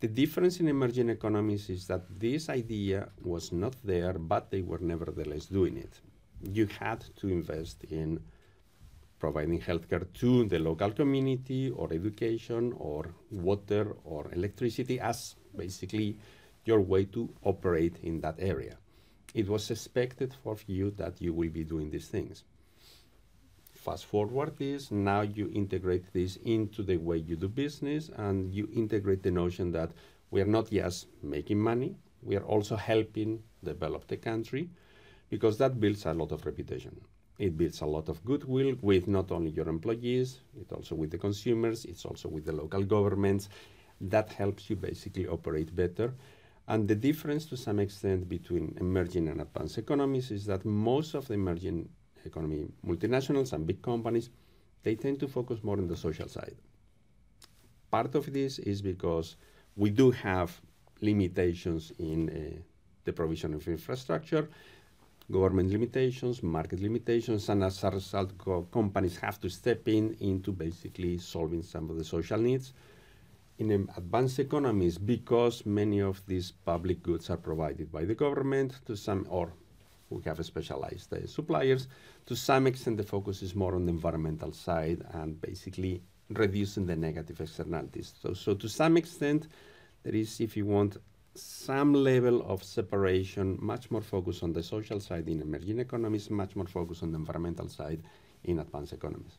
The 0.02 0.08
difference 0.08 0.60
in 0.60 0.68
emerging 0.68 1.10
economies 1.10 1.70
is 1.70 1.86
that 1.86 2.20
this 2.20 2.50
idea 2.50 3.10
was 3.22 3.52
not 3.52 3.76
there, 3.84 4.14
but 4.14 4.50
they 4.50 4.64
were 4.64 4.80
nevertheless 4.80 5.46
doing 5.46 5.78
it. 5.78 6.02
You 6.42 6.66
had 6.80 7.06
to 7.18 7.28
invest 7.28 7.84
in 7.84 8.20
providing 9.20 9.62
healthcare 9.62 10.12
to 10.12 10.46
the 10.46 10.58
local 10.58 10.90
community, 10.90 11.70
or 11.70 11.94
education, 11.94 12.74
or 12.78 13.14
water, 13.30 13.96
or 14.04 14.32
electricity 14.34 15.00
as 15.00 15.36
basically 15.56 16.18
your 16.66 16.82
way 16.82 17.06
to 17.06 17.30
operate 17.44 17.98
in 18.02 18.22
that 18.22 18.38
area. 18.40 18.78
It 19.36 19.48
was 19.48 19.70
expected 19.70 20.34
of 20.44 20.64
you 20.66 20.90
that 20.98 21.22
you 21.22 21.32
will 21.32 21.52
be 21.52 21.64
doing 21.64 21.92
these 21.92 22.08
things. 22.08 22.44
Fast 23.82 24.06
forward 24.06 24.58
this, 24.60 24.92
now 24.92 25.22
you 25.22 25.50
integrate 25.56 26.14
this 26.14 26.36
into 26.44 26.84
the 26.84 26.98
way 26.98 27.18
you 27.18 27.36
do 27.36 27.48
business 27.48 28.12
and 28.16 28.54
you 28.54 28.70
integrate 28.72 29.24
the 29.24 29.32
notion 29.32 29.72
that 29.72 29.90
we 30.30 30.40
are 30.40 30.46
not 30.58 30.70
just 30.70 31.08
making 31.24 31.60
money, 31.60 31.96
we 32.22 32.36
are 32.36 32.44
also 32.44 32.76
helping 32.76 33.42
develop 33.64 34.06
the 34.06 34.18
country 34.18 34.70
because 35.32 35.58
that 35.58 35.80
builds 35.80 36.06
a 36.06 36.14
lot 36.14 36.32
of 36.32 36.46
reputation. 36.46 36.96
It 37.40 37.58
builds 37.58 37.82
a 37.82 37.88
lot 37.88 38.08
of 38.08 38.24
goodwill 38.24 38.76
with 38.84 39.08
not 39.08 39.32
only 39.32 39.50
your 39.50 39.68
employees, 39.68 40.42
it 40.60 40.72
also 40.72 40.94
with 40.94 41.10
the 41.10 41.18
consumers, 41.18 41.86
it's 41.86 42.06
also 42.06 42.30
with 42.30 42.46
the 42.46 42.52
local 42.52 42.84
governments. 42.84 43.50
That 44.00 44.30
helps 44.30 44.70
you 44.70 44.76
basically 44.76 45.26
operate 45.26 45.76
better. 45.76 46.14
And 46.68 46.88
the 46.88 46.94
difference 46.94 47.48
to 47.48 47.58
some 47.58 47.80
extent 47.80 48.30
between 48.30 48.78
emerging 48.80 49.28
and 49.28 49.42
advanced 49.42 49.80
economies 49.80 50.30
is 50.30 50.46
that 50.46 50.66
most 50.66 51.16
of 51.16 51.28
the 51.28 51.34
emerging 51.34 51.90
economy, 52.26 52.68
multinationals 52.86 53.54
and 53.54 53.66
big 53.66 53.82
companies, 53.82 54.30
they 54.84 54.96
tend 54.96 55.20
to 55.20 55.28
focus 55.28 55.64
more 55.64 55.78
on 55.78 55.88
the 55.88 55.98
social 55.98 56.28
side. 56.28 56.56
Part 57.90 58.16
of 58.16 58.32
this 58.32 58.60
is 58.60 58.82
because 58.82 59.36
we 59.76 59.90
do 59.90 60.12
have 60.12 60.60
limitations 61.02 61.92
in 62.00 62.30
uh, 62.30 62.62
the 63.04 63.14
provision 63.14 63.54
of 63.54 63.68
infrastructure, 63.68 64.50
government 65.32 65.72
limitations, 65.72 66.44
market 66.44 66.82
limitations, 66.82 67.50
and 67.50 67.64
as 67.64 67.84
a 67.84 67.90
result, 67.90 68.38
co- 68.38 68.64
companies 68.72 69.18
have 69.18 69.40
to 69.42 69.50
step 69.50 69.88
in 69.88 70.16
into 70.20 70.52
basically 70.52 71.18
solving 71.18 71.64
some 71.64 71.90
of 71.90 71.98
the 71.98 72.04
social 72.04 72.38
needs. 72.38 72.74
In 73.60 73.72
um, 73.72 73.90
advanced 73.98 74.40
economies, 74.40 74.98
because 74.98 75.66
many 75.66 76.00
of 76.02 76.22
these 76.26 76.52
public 76.52 77.04
goods 77.04 77.30
are 77.30 77.38
provided 77.38 77.92
by 77.92 78.06
the 78.06 78.16
government 78.16 78.80
to 78.86 78.96
some 78.96 79.26
or 79.30 79.54
we 80.12 80.22
have 80.24 80.44
specialized 80.46 81.14
uh, 81.14 81.26
suppliers. 81.26 81.88
To 82.26 82.36
some 82.36 82.68
extent, 82.68 82.98
the 82.98 83.04
focus 83.04 83.42
is 83.42 83.56
more 83.56 83.76
on 83.76 83.86
the 83.86 83.92
environmental 83.92 84.52
side 84.52 85.04
and 85.14 85.40
basically 85.42 86.02
reducing 86.30 86.86
the 86.86 86.96
negative 86.96 87.42
externalities. 87.42 88.14
So, 88.22 88.34
so 88.34 88.54
to 88.56 88.68
some 88.68 88.98
extent, 88.98 89.48
there 90.04 90.16
is, 90.16 90.40
if 90.40 90.56
you 90.58 90.66
want, 90.66 90.98
some 91.36 91.94
level 91.94 92.42
of 92.42 92.64
separation, 92.64 93.58
much 93.62 93.90
more 93.90 94.02
focus 94.02 94.44
on 94.44 94.52
the 94.54 94.64
social 94.64 95.00
side 95.00 95.30
in 95.30 95.42
emerging 95.42 95.80
economies, 95.80 96.30
much 96.30 96.56
more 96.56 96.68
focus 96.68 97.04
on 97.04 97.12
the 97.12 97.18
environmental 97.18 97.70
side 97.70 98.04
in 98.44 98.60
advanced 98.60 98.94
economies. 98.94 99.38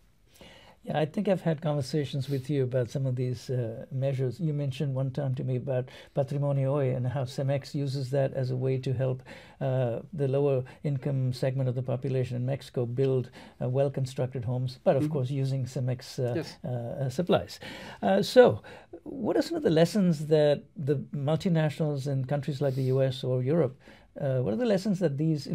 Yeah, 0.84 0.98
I 0.98 1.04
think 1.04 1.28
I've 1.28 1.42
had 1.42 1.62
conversations 1.62 2.28
with 2.28 2.50
you 2.50 2.64
about 2.64 2.90
some 2.90 3.06
of 3.06 3.14
these 3.14 3.50
uh, 3.50 3.86
measures. 3.92 4.40
You 4.40 4.52
mentioned 4.52 4.94
one 4.94 5.12
time 5.12 5.32
to 5.36 5.44
me 5.44 5.54
about 5.54 5.88
Patrimonio 6.16 6.80
and 6.96 7.06
how 7.06 7.22
CEMEX 7.22 7.72
uses 7.72 8.10
that 8.10 8.34
as 8.34 8.50
a 8.50 8.56
way 8.56 8.78
to 8.78 8.92
help 8.92 9.22
uh, 9.60 10.00
the 10.12 10.26
lower 10.26 10.64
income 10.82 11.32
segment 11.32 11.68
of 11.68 11.76
the 11.76 11.82
population 11.82 12.36
in 12.36 12.44
Mexico 12.44 12.84
build 12.84 13.30
uh, 13.62 13.68
well 13.68 13.90
constructed 13.90 14.44
homes, 14.44 14.80
but 14.82 14.96
of 14.96 15.04
mm-hmm. 15.04 15.12
course 15.12 15.30
using 15.30 15.66
CEMEX 15.66 16.18
uh, 16.18 16.34
yes. 16.34 16.64
Uh, 16.64 17.08
supplies. 17.08 17.60
Uh, 18.02 18.20
so, 18.20 18.60
what 19.04 19.36
are 19.36 19.42
some 19.42 19.56
of 19.56 19.62
the 19.62 19.70
lessons 19.70 20.26
that 20.26 20.64
the 20.76 20.96
multinationals 21.14 22.08
in 22.08 22.24
countries 22.24 22.60
like 22.60 22.74
the 22.74 22.90
US 22.94 23.22
or 23.22 23.40
Europe 23.40 23.78
uh, 24.20 24.38
what 24.38 24.52
are 24.52 24.58
the 24.58 24.66
lessons 24.66 24.98
that 24.98 25.16
these 25.16 25.48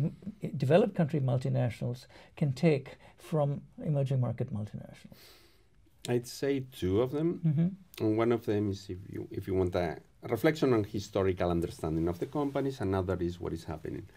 developed 0.56 0.96
country 0.96 1.20
multinationals 1.20 2.08
can 2.36 2.54
take 2.54 2.98
from 3.18 3.62
emerging 3.84 4.20
market 4.20 4.52
multinationals? 4.54 5.22
I'd 6.10 6.28
say 6.28 6.64
two 6.72 7.02
of 7.02 7.12
them. 7.12 7.42
Mm-hmm. 7.46 8.06
And 8.06 8.18
one 8.18 8.32
of 8.32 8.46
them 8.46 8.72
is 8.72 8.90
if 8.90 8.98
you 9.10 9.28
if 9.32 9.48
you 9.48 9.54
want 9.54 9.76
a 9.76 9.98
reflection 10.24 10.74
on 10.74 10.84
historical 10.84 11.52
understanding 11.52 12.08
of 12.08 12.18
the 12.20 12.26
companies, 12.26 12.82
another 12.82 13.18
is 13.20 13.40
what 13.40 13.54
is 13.54 13.64
happening. 13.66 14.08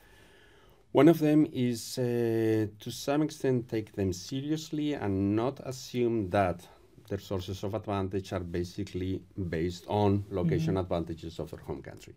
One 0.93 1.09
of 1.09 1.19
them 1.19 1.47
is 1.53 1.99
uh, 1.99 2.67
to 2.79 2.91
some 2.91 3.23
extent 3.23 3.69
take 3.69 3.93
them 3.93 4.13
seriously 4.13 4.95
and 4.95 5.37
not 5.37 5.61
assume 5.65 6.31
that 6.31 6.67
their 7.09 7.19
sources 7.19 7.63
of 7.63 7.75
advantage 7.75 8.33
are 8.33 8.41
basically 8.41 9.23
based 9.49 9.85
on 9.89 10.25
location 10.31 10.75
mm-hmm. 10.75 10.79
advantages 10.79 11.39
of 11.39 11.51
their 11.51 11.61
home 11.61 11.83
country 11.83 12.15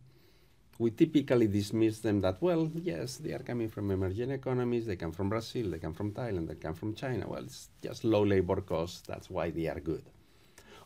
we 0.79 0.91
typically 0.91 1.47
dismiss 1.47 1.99
them 1.99 2.21
that, 2.21 2.41
well, 2.41 2.71
yes, 2.75 3.17
they 3.17 3.31
are 3.33 3.39
coming 3.39 3.69
from 3.69 3.91
emerging 3.91 4.31
economies, 4.31 4.85
they 4.85 4.95
come 4.95 5.11
from 5.11 5.29
Brazil, 5.29 5.69
they 5.71 5.79
come 5.79 5.93
from 5.93 6.11
Thailand, 6.11 6.47
they 6.47 6.55
come 6.55 6.73
from 6.73 6.95
China. 6.95 7.27
Well, 7.27 7.43
it's 7.43 7.69
just 7.81 8.03
low 8.03 8.23
labor 8.23 8.61
costs, 8.61 9.01
that's 9.07 9.29
why 9.29 9.51
they 9.51 9.67
are 9.67 9.79
good. 9.79 10.03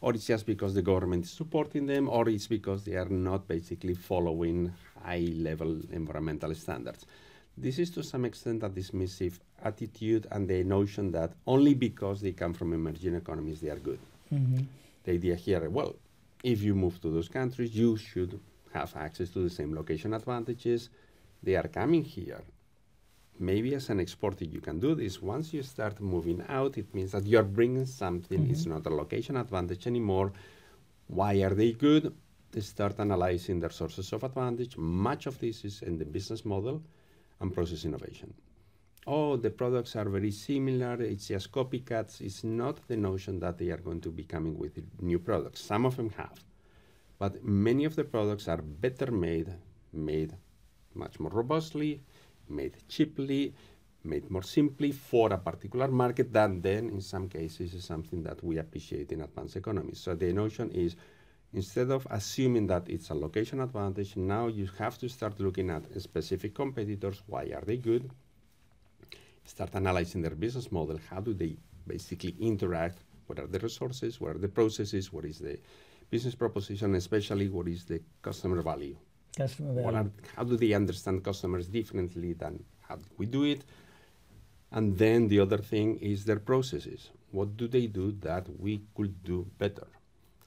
Or 0.02 0.14
it's 0.14 0.28
just 0.28 0.46
because 0.46 0.74
the 0.74 0.82
government 0.82 1.26
is 1.26 1.32
supporting 1.32 1.86
them, 1.86 2.10
or 2.10 2.30
it's 2.30 2.48
because 2.48 2.84
they 2.84 2.96
are 2.96 3.10
not 3.10 3.48
basically 3.48 3.96
following 3.96 4.72
high 5.04 5.28
level 5.34 5.82
environmental 5.92 6.54
standards. 6.54 7.06
This 7.58 7.80
is 7.80 7.90
to 7.92 8.04
some 8.04 8.26
extent 8.26 8.62
a 8.64 8.70
dismissive 8.70 9.40
attitude 9.64 10.28
and 10.32 10.48
the 10.48 10.64
notion 10.64 11.12
that 11.14 11.32
only 11.48 11.74
because 11.74 12.22
they 12.22 12.32
come 12.32 12.54
from 12.54 12.74
emerging 12.74 13.16
economies 13.16 13.62
they 13.62 13.70
are 13.70 13.80
good. 13.80 14.00
Mm-hmm. 14.32 14.64
The 15.06 15.12
idea 15.14 15.36
here, 15.36 15.68
well, 15.70 15.96
if 16.44 16.62
you 16.62 16.76
move 16.76 17.02
to 17.02 17.10
those 17.10 17.30
countries, 17.30 17.74
you 17.76 17.98
should 17.98 18.40
have 18.74 18.96
access 18.96 19.30
to 19.32 19.40
the 19.40 19.50
same 19.50 19.74
location 19.74 20.14
advantages. 20.14 20.90
They 21.44 21.56
are 21.56 21.68
coming 21.68 22.04
here. 22.04 22.44
Maybe 23.40 23.76
as 23.76 23.90
an 23.90 24.00
exporter, 24.00 24.46
you 24.46 24.62
can 24.62 24.80
do 24.80 24.96
this. 24.96 25.22
Once 25.22 25.54
you 25.54 25.62
start 25.62 26.02
moving 26.02 26.44
out, 26.50 26.78
it 26.78 26.94
means 26.96 27.12
that 27.12 27.26
you're 27.26 27.44
bringing 27.44 27.86
something. 27.86 28.42
Mm-hmm. 28.42 28.52
It's 28.52 28.66
not 28.66 28.86
a 28.88 28.90
location 28.90 29.38
advantage 29.38 29.86
anymore. 29.86 30.34
Why 31.08 31.36
are 31.44 31.54
they 31.54 31.74
good? 31.74 32.14
They 32.52 32.62
start 32.62 33.00
analyzing 33.00 33.60
their 33.60 33.70
sources 33.70 34.12
of 34.14 34.24
advantage. 34.24 34.76
Much 34.78 35.28
of 35.28 35.38
this 35.40 35.64
is 35.66 35.84
in 35.84 35.98
the 35.98 36.06
business 36.06 36.46
model 36.46 36.82
and 37.40 37.54
process 37.54 37.86
innovation. 37.86 38.34
Oh, 39.06 39.38
the 39.38 39.52
products 39.52 39.96
are 39.96 40.10
very 40.10 40.32
similar. 40.32 41.02
It's 41.02 41.28
just 41.28 41.52
copycats. 41.52 42.20
It's 42.20 42.44
not 42.44 42.86
the 42.88 42.98
notion 42.98 43.40
that 43.40 43.58
they 43.58 43.70
are 43.70 43.78
going 43.78 44.02
to 44.02 44.10
be 44.10 44.24
coming 44.24 44.58
with 44.58 44.82
new 45.02 45.20
products. 45.20 45.62
Some 45.62 45.86
of 45.86 45.96
them 45.96 46.10
have. 46.18 46.44
But 47.20 47.44
many 47.44 47.86
of 47.86 47.96
the 47.96 48.04
products 48.04 48.48
are 48.48 48.62
better 48.62 49.12
made, 49.12 49.54
made 49.92 50.36
much 50.94 51.20
more 51.20 51.32
robustly, 51.32 52.02
made 52.50 52.78
cheaply, 52.88 53.54
made 54.04 54.30
more 54.30 54.44
simply 54.44 54.92
for 54.92 55.34
a 55.34 55.38
particular 55.38 55.88
market 55.88 56.32
that 56.34 56.62
then 56.62 56.90
in 56.90 57.02
some 57.02 57.28
cases 57.28 57.74
is 57.74 57.84
something 57.84 58.24
that 58.24 58.44
we 58.44 58.58
appreciate 58.58 59.12
in 59.12 59.22
advanced 59.22 59.56
economies. 59.56 60.00
So 60.00 60.16
the 60.16 60.32
notion 60.32 60.72
is 60.72 60.96
instead 61.54 61.92
of 61.92 62.08
assuming 62.10 62.68
that 62.68 62.88
it's 62.88 63.10
a 63.10 63.16
location 63.16 63.60
advantage, 63.62 64.16
now 64.16 64.48
you 64.48 64.70
have 64.78 64.98
to 65.00 65.10
start 65.10 65.40
looking 65.40 65.70
at 65.70 65.84
specific 66.02 66.54
competitors. 66.54 67.22
Why 67.28 67.46
are 67.56 67.64
they 67.66 67.78
good? 67.78 68.10
Start 69.44 69.76
analyzing 69.76 70.22
their 70.22 70.36
business 70.36 70.72
model. 70.72 71.00
How 71.10 71.22
do 71.22 71.34
they 71.34 71.58
basically 71.86 72.36
interact? 72.40 73.00
What 73.28 73.40
are 73.40 73.48
the 73.48 73.60
resources? 73.60 74.22
What 74.22 74.36
are 74.36 74.40
the 74.40 74.48
processes? 74.48 75.12
What 75.12 75.26
is 75.26 75.40
the 75.40 75.58
business 76.10 76.36
proposition, 76.36 76.96
especially 76.96 77.50
what 77.50 77.68
is 77.68 77.86
the 77.86 78.02
customer 78.22 78.62
value. 78.62 78.96
Customer 79.36 79.74
value. 79.74 79.98
Are, 79.98 80.12
how 80.36 80.44
do 80.44 80.58
they 80.58 80.74
understand 80.74 81.24
customers 81.24 81.68
differently 81.68 82.34
than 82.34 82.64
how 82.88 82.98
we 83.18 83.26
do 83.26 83.44
it? 83.44 83.64
And 84.72 84.98
then 84.98 85.28
the 85.28 85.40
other 85.40 85.58
thing 85.58 85.98
is 85.98 86.26
their 86.26 86.40
processes. 86.40 87.10
What 87.32 87.58
do 87.58 87.68
they 87.68 87.88
do 87.88 88.12
that 88.22 88.48
we 88.60 88.82
could 88.96 89.24
do 89.24 89.48
better? 89.58 89.88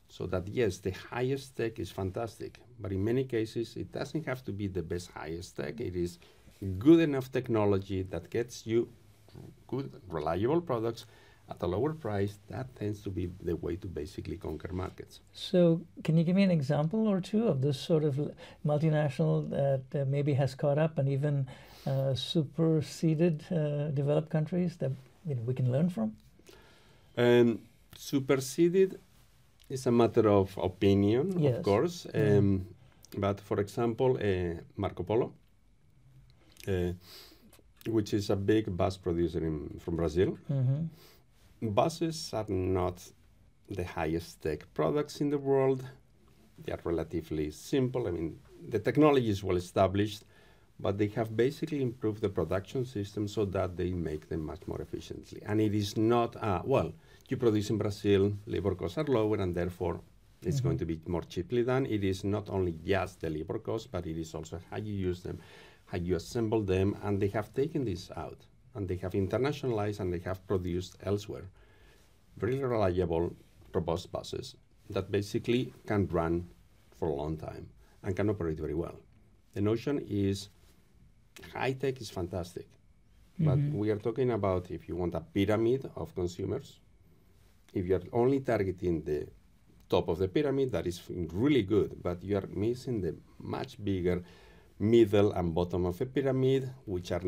So 0.09 0.27
that 0.27 0.49
yes, 0.49 0.79
the 0.79 0.91
highest 0.91 1.57
tech 1.57 1.79
is 1.79 1.91
fantastic, 1.91 2.61
but 2.81 2.93
in 2.93 3.05
many 3.05 3.25
cases 3.25 3.77
it 3.77 3.93
doesn't 3.93 4.27
have 4.27 4.45
to 4.45 4.53
be 4.53 4.67
the 4.67 4.83
best 4.83 5.11
highest 5.13 5.57
tech. 5.57 5.81
It 5.81 5.95
is 5.95 6.19
good 6.79 7.01
enough 7.01 7.31
technology 7.31 8.03
that 8.03 8.29
gets 8.29 8.67
you 8.67 8.89
good, 9.69 9.93
reliable 10.09 10.61
products 10.61 11.07
at 11.51 11.63
a 11.63 11.67
lower 11.67 11.93
price, 11.93 12.39
that 12.49 12.67
tends 12.77 13.03
to 13.03 13.11
be 13.11 13.31
the 13.43 13.57
way 13.57 13.77
to 13.77 13.87
basically 13.87 14.37
conquer 14.37 14.73
markets. 14.73 15.21
So, 15.33 15.81
can 16.05 16.17
you 16.17 16.25
give 16.25 16.37
me 16.37 16.45
an 16.45 16.51
example 16.51 17.09
or 17.09 17.21
two 17.21 17.49
of 17.49 17.61
this 17.61 17.79
sort 17.79 18.05
of 18.05 18.15
multinational 18.65 19.51
that 19.51 19.85
uh, 19.95 20.05
maybe 20.07 20.35
has 20.35 20.55
caught 20.55 20.79
up 20.79 20.99
and 20.99 21.09
even 21.09 21.47
uh, 21.87 22.15
superseded 22.15 23.45
uh, 23.51 23.91
developed 23.91 24.31
countries 24.31 24.77
that 24.77 24.93
you 25.27 25.35
know, 25.35 25.43
we 25.43 25.55
can 25.55 25.71
learn 25.73 25.89
from? 25.91 26.17
Um, 27.17 27.61
superseded 27.97 28.99
is 29.69 29.87
a 29.87 29.93
matter 29.93 30.29
of 30.29 30.57
opinion, 30.59 31.39
yes. 31.39 31.57
of 31.57 31.63
course. 31.63 32.07
Um, 32.15 32.67
But 33.19 33.41
for 33.41 33.59
example, 33.59 34.19
uh, 34.23 34.61
Marco 34.77 35.03
Polo, 35.03 35.33
uh, 36.69 36.93
which 37.89 38.15
is 38.15 38.31
a 38.31 38.37
big 38.37 38.77
bus 38.77 38.97
producer 38.99 39.45
in, 39.45 39.81
from 39.81 39.97
Brazil. 39.97 40.39
Mm-hmm 40.49 40.85
buses 41.63 42.31
are 42.33 42.49
not 42.49 43.03
the 43.69 43.85
highest 43.85 44.43
tech 44.43 44.73
products 44.75 45.21
in 45.21 45.31
the 45.31 45.39
world. 45.39 45.85
They 46.65 46.73
are 46.73 46.81
relatively 46.85 47.51
simple. 47.51 48.09
I 48.09 48.11
mean, 48.11 48.39
the 48.69 48.79
technology 48.79 49.29
is 49.29 49.45
well 49.45 49.57
established, 49.57 50.25
but 50.79 50.99
they 50.99 51.09
have 51.09 51.37
basically 51.37 51.83
improved 51.83 52.23
the 52.23 52.29
production 52.29 52.85
system 52.85 53.29
so 53.29 53.45
that 53.47 53.77
they 53.77 53.93
make 53.93 54.29
them 54.29 54.45
much 54.45 54.67
more 54.67 54.81
efficiently. 54.81 55.43
And 55.47 55.61
it 55.61 55.75
is 55.75 55.97
not, 55.97 56.37
uh, 56.43 56.63
well, 56.65 56.93
you 57.29 57.37
produce 57.37 57.71
in 57.71 57.79
Brazil, 57.79 58.33
labor 58.47 58.75
costs 58.75 58.99
are 58.99 59.05
lower, 59.05 59.37
and 59.37 59.55
therefore 59.55 60.01
it's 60.43 60.57
mm-hmm. 60.57 60.69
going 60.69 60.79
to 60.79 60.87
be 60.87 61.01
more 61.07 61.23
cheaply 61.23 61.63
done. 61.63 61.87
It 61.87 62.03
is 62.03 62.25
not 62.25 62.49
only 62.49 62.75
just 62.85 63.21
the 63.21 63.31
labor 63.31 63.59
cost, 63.59 63.93
but 63.93 64.07
it 64.07 64.19
is 64.19 64.35
also 64.35 64.59
how 64.71 64.79
you 64.79 64.95
use 64.95 65.23
them, 65.23 65.39
how 65.87 65.99
you 65.99 66.17
assemble 66.17 66.63
them, 66.63 66.97
and 67.03 67.21
they 67.21 67.29
have 67.29 67.53
taken 67.55 67.85
this 67.85 68.11
out 68.17 68.47
and 68.75 68.89
they 68.89 68.97
have 68.97 69.13
internationalized 69.13 70.01
and 70.01 70.13
they 70.13 70.19
have 70.21 70.47
produced 70.47 70.97
elsewhere 71.03 71.49
very 72.41 72.59
reliable, 72.63 73.33
robust 73.75 74.11
buses 74.11 74.57
that 74.89 75.11
basically 75.11 75.73
can 75.87 76.07
run 76.09 76.49
for 76.99 77.09
a 77.09 77.15
long 77.15 77.37
time 77.37 77.69
and 78.03 78.17
can 78.17 78.29
operate 78.31 78.59
very 78.59 78.75
well. 78.75 78.97
The 79.55 79.61
notion 79.61 80.05
is 80.09 80.49
high 81.55 81.73
tech 81.73 82.01
is 82.01 82.11
fantastic, 82.11 82.67
mm-hmm. 82.67 83.45
but 83.45 83.79
we 83.79 83.91
are 83.91 83.99
talking 83.99 84.31
about 84.33 84.71
if 84.71 84.89
you 84.89 84.97
want 84.97 85.15
a 85.15 85.21
pyramid 85.21 85.91
of 85.97 86.15
consumers, 86.15 86.81
if 87.73 87.87
you're 87.87 88.03
only 88.13 88.41
targeting 88.41 89.03
the 89.03 89.27
top 89.89 90.09
of 90.09 90.19
the 90.19 90.29
pyramid, 90.29 90.73
that 90.73 90.87
is 90.87 91.01
really 91.33 91.63
good, 91.63 92.03
but 92.03 92.23
you 92.23 92.37
are 92.37 92.49
missing 92.53 93.01
the 93.01 93.15
much 93.39 93.83
bigger 93.83 94.23
middle 94.79 95.33
and 95.33 95.55
bottom 95.55 95.85
of 95.85 95.99
the 95.99 96.07
pyramid, 96.07 96.71
which 96.87 97.13
are 97.13 97.23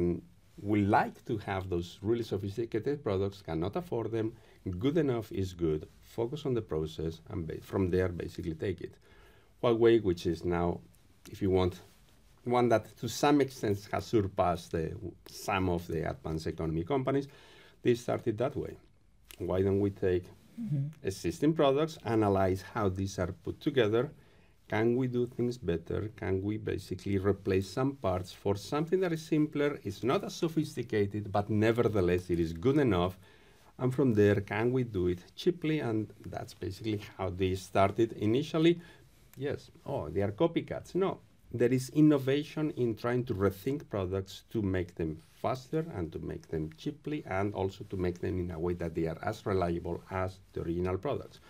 we 0.60 0.82
like 0.82 1.24
to 1.26 1.38
have 1.38 1.68
those 1.68 1.98
really 2.02 2.22
sophisticated 2.22 3.02
products, 3.02 3.42
cannot 3.42 3.76
afford 3.76 4.10
them. 4.10 4.32
Good 4.78 4.98
enough 4.98 5.32
is 5.32 5.54
good. 5.54 5.88
Focus 6.02 6.46
on 6.46 6.54
the 6.54 6.62
process, 6.62 7.20
and 7.30 7.50
from 7.62 7.90
there, 7.90 8.08
basically 8.08 8.54
take 8.54 8.80
it. 8.80 8.94
Huawei, 9.62 10.02
which 10.02 10.26
is 10.26 10.44
now, 10.44 10.80
if 11.30 11.40
you 11.40 11.50
want, 11.50 11.80
one 12.44 12.68
that 12.68 12.96
to 12.98 13.08
some 13.08 13.40
extent 13.40 13.88
has 13.92 14.06
surpassed 14.06 14.72
the, 14.72 14.94
some 15.28 15.68
of 15.68 15.86
the 15.86 16.08
advanced 16.08 16.46
economy 16.46 16.84
companies, 16.84 17.28
they 17.82 17.94
started 17.94 18.38
that 18.38 18.56
way. 18.56 18.76
Why 19.38 19.62
don't 19.62 19.80
we 19.80 19.90
take 19.90 20.24
mm-hmm. 20.60 20.86
existing 21.02 21.54
products, 21.54 21.98
analyze 22.04 22.62
how 22.74 22.88
these 22.88 23.18
are 23.18 23.32
put 23.32 23.60
together, 23.60 24.10
can 24.72 24.96
we 24.96 25.06
do 25.06 25.26
things 25.26 25.58
better? 25.58 26.10
Can 26.16 26.42
we 26.42 26.56
basically 26.56 27.18
replace 27.18 27.68
some 27.68 27.92
parts 27.96 28.32
for 28.32 28.56
something 28.56 29.00
that 29.00 29.12
is 29.12 29.20
simpler? 29.20 29.78
It's 29.84 30.02
not 30.02 30.24
as 30.24 30.34
sophisticated, 30.34 31.30
but 31.30 31.50
nevertheless, 31.50 32.30
it 32.30 32.40
is 32.40 32.54
good 32.54 32.78
enough. 32.78 33.18
And 33.78 33.94
from 33.94 34.14
there, 34.14 34.40
can 34.40 34.72
we 34.72 34.84
do 34.84 35.08
it 35.08 35.20
cheaply? 35.36 35.80
And 35.80 36.10
that's 36.24 36.54
basically 36.54 37.02
how 37.18 37.28
they 37.28 37.54
started 37.54 38.12
initially. 38.12 38.80
Yes, 39.36 39.70
oh, 39.84 40.08
they 40.08 40.22
are 40.22 40.32
copycats. 40.32 40.94
No, 40.94 41.18
there 41.52 41.72
is 41.72 41.90
innovation 41.90 42.70
in 42.78 42.94
trying 42.94 43.24
to 43.26 43.34
rethink 43.34 43.90
products 43.90 44.44
to 44.52 44.62
make 44.62 44.94
them 44.94 45.18
faster 45.34 45.84
and 45.94 46.10
to 46.12 46.18
make 46.20 46.48
them 46.48 46.70
cheaply 46.78 47.22
and 47.26 47.52
also 47.52 47.84
to 47.90 47.96
make 47.98 48.20
them 48.20 48.40
in 48.40 48.50
a 48.50 48.58
way 48.58 48.72
that 48.72 48.94
they 48.94 49.06
are 49.06 49.18
as 49.22 49.44
reliable 49.44 50.02
as 50.10 50.38
the 50.54 50.62
original 50.62 50.96
products. 50.96 51.40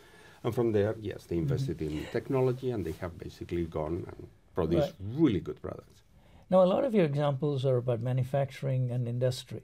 And 0.45 0.55
from 0.55 0.73
there, 0.73 0.97
yes, 1.01 1.25
they 1.25 1.37
invested 1.37 1.79
mm-hmm. 1.79 1.99
in 1.99 2.07
technology 2.13 2.71
and 2.71 2.85
they 2.85 2.95
have 3.01 3.19
basically 3.19 3.65
gone 3.65 4.05
and 4.09 4.29
produced 4.55 4.93
right. 5.01 5.21
really 5.21 5.41
good 5.41 5.61
products. 5.63 6.03
Now, 6.51 6.63
a 6.63 6.67
lot 6.75 6.85
of 6.85 6.95
your 6.95 7.05
examples 7.05 7.65
are 7.65 7.77
about 7.77 8.01
manufacturing 8.01 8.91
and 8.91 9.09
industry. 9.09 9.63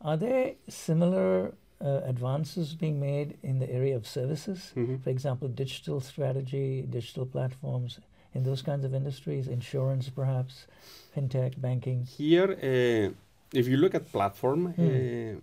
Are 0.00 0.16
there 0.16 0.54
similar 0.68 1.54
uh, 1.80 2.00
advances 2.04 2.74
being 2.74 2.98
made 2.98 3.38
in 3.42 3.58
the 3.60 3.70
area 3.70 3.94
of 3.94 4.06
services? 4.06 4.72
Mm-hmm. 4.74 4.96
For 4.96 5.10
example, 5.10 5.48
digital 5.48 6.00
strategy, 6.00 6.82
digital 6.88 7.26
platforms, 7.26 8.00
in 8.34 8.42
those 8.44 8.62
kinds 8.62 8.84
of 8.84 8.94
industries, 8.94 9.46
insurance 9.46 10.08
perhaps, 10.08 10.66
fintech, 11.14 11.60
banking? 11.60 12.04
Here, 12.04 12.50
uh, 12.50 13.14
if 13.52 13.68
you 13.68 13.76
look 13.76 13.94
at 13.94 14.10
platform, 14.10 14.72
Hmm. 14.72 14.86
uh, 14.86 15.40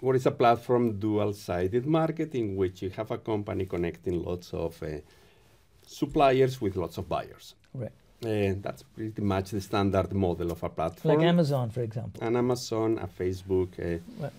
what 0.00 0.16
is 0.16 0.26
a 0.26 0.30
platform? 0.30 0.98
Dual-sided 0.98 1.86
market 1.86 2.34
in 2.34 2.56
which 2.56 2.82
you 2.82 2.90
have 2.90 3.10
a 3.10 3.18
company 3.18 3.66
connecting 3.66 4.22
lots 4.24 4.52
of 4.54 4.82
uh, 4.82 4.86
suppliers 5.86 6.60
with 6.60 6.76
lots 6.76 6.98
of 6.98 7.08
buyers. 7.08 7.54
Right. 7.74 7.92
Uh, 8.24 8.54
that's 8.60 8.82
pretty 8.82 9.22
much 9.22 9.50
the 9.50 9.60
standard 9.60 10.12
model 10.12 10.50
of 10.52 10.62
a 10.62 10.68
platform. 10.68 11.16
Like 11.16 11.26
Amazon, 11.26 11.70
for 11.70 11.80
example. 11.82 12.22
An 12.22 12.36
Amazon, 12.36 12.98
a 12.98 13.06
Facebook, 13.06 13.78
uh, 13.78 13.98
Well, 14.18 14.32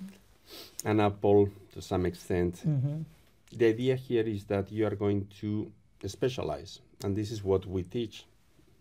an 0.86 1.00
Apple 1.00 1.50
to 1.74 1.82
some 1.82 2.06
extent. 2.06 2.62
mhm. 2.66 3.06
The 3.54 3.66
idea 3.68 3.96
here 3.96 4.24
is 4.24 4.46
that 4.46 4.72
you 4.72 4.86
are 4.86 4.96
going 4.96 5.28
to 5.42 5.72
specialize, 6.08 6.80
and 7.04 7.16
this 7.16 7.32
is 7.32 7.44
what 7.44 7.66
we 7.66 7.84
teach 7.84 8.26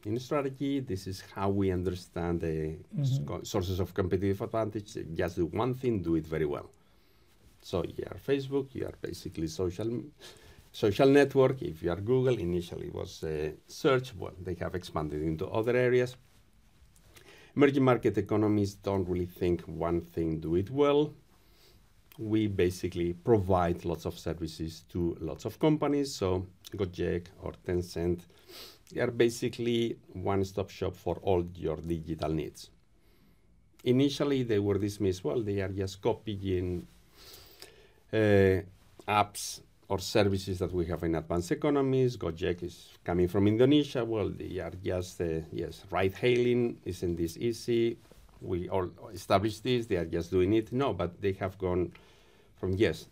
in 0.05 0.19
strategy. 0.19 0.81
This 0.81 1.07
is 1.07 1.23
how 1.35 1.51
we 1.51 1.71
understand 1.71 2.41
the 2.41 2.77
Mhm. 2.97 3.47
sources 3.47 3.81
of 3.81 3.93
competitive 3.95 4.41
advantage. 4.41 4.97
Just 5.15 5.37
do 5.37 5.47
one 5.47 5.75
thing, 5.75 6.03
do 6.03 6.17
it 6.17 6.27
very 6.27 6.47
well. 6.47 6.71
So 7.63 7.83
you 7.85 8.05
are 8.11 8.19
Facebook, 8.19 8.75
you 8.75 8.87
are 8.87 8.97
basically 9.01 9.47
social 9.49 9.91
social 10.73 11.09
network. 11.11 11.63
If 11.63 11.83
you 11.83 11.91
are 11.91 12.01
Google, 12.01 12.39
initially 12.39 12.87
it 12.87 12.95
was 12.95 13.23
uh, 13.25 13.51
search. 13.67 14.15
Well, 14.15 14.35
they 14.41 14.55
have 14.55 14.75
expanded 14.75 15.21
into 15.23 15.47
other 15.49 15.77
areas. 15.77 16.17
Emerging 17.57 17.85
market 17.85 18.17
economies 18.17 18.75
don't 18.75 19.07
really 19.09 19.27
think 19.27 19.63
one 19.63 20.01
thing, 20.01 20.39
do 20.41 20.55
it 20.55 20.71
well 20.71 21.13
we 22.19 22.47
basically 22.47 23.15
provide 23.15 23.85
lots 23.87 24.05
of 24.05 24.19
services 24.19 24.83
to 24.93 25.17
lots 25.21 25.47
of 25.47 25.59
companies. 25.59 26.15
So 26.15 26.47
Gojek 26.77 27.27
or 27.43 27.53
Tencent, 27.67 28.21
they 28.93 29.01
are 29.01 29.11
basically 29.11 29.97
one-stop 30.13 30.71
shop 30.71 30.97
for 30.97 31.17
all 31.23 31.47
your 31.55 31.77
digital 31.77 32.31
needs. 32.31 32.71
Initially, 33.85 34.43
they 34.43 34.59
were 34.59 34.79
dismissed. 34.79 35.25
Well, 35.25 35.41
they 35.43 35.61
are 35.61 35.69
just 35.69 36.03
copying 36.03 36.87
uh, 38.13 38.61
apps 39.09 39.61
or 39.89 39.99
services 39.99 40.59
that 40.59 40.73
we 40.73 40.87
have 40.87 41.03
in 41.03 41.15
advanced 41.15 41.51
economies. 41.53 42.17
Gojek 42.17 42.63
is 42.63 42.91
coming 43.03 43.29
from 43.29 43.49
Indonesia. 43.49 44.05
Well, 44.05 44.29
they 44.29 44.59
are 44.59 44.73
just 44.85 45.21
uh, 45.21 45.41
yes, 45.53 45.85
ride-hailing. 45.91 46.79
Isn't 46.85 47.17
this 47.17 47.37
easy? 47.37 47.97
We 48.41 48.69
all 48.69 48.91
established 49.13 49.65
this. 49.65 49.87
They 49.87 49.97
are 49.97 50.05
just 50.05 50.31
doing 50.31 50.53
it. 50.53 50.73
No, 50.73 50.93
but 50.93 51.21
they 51.21 51.33
have 51.41 51.59
gone 51.59 51.93
from 52.59 52.75
yes, 52.75 53.07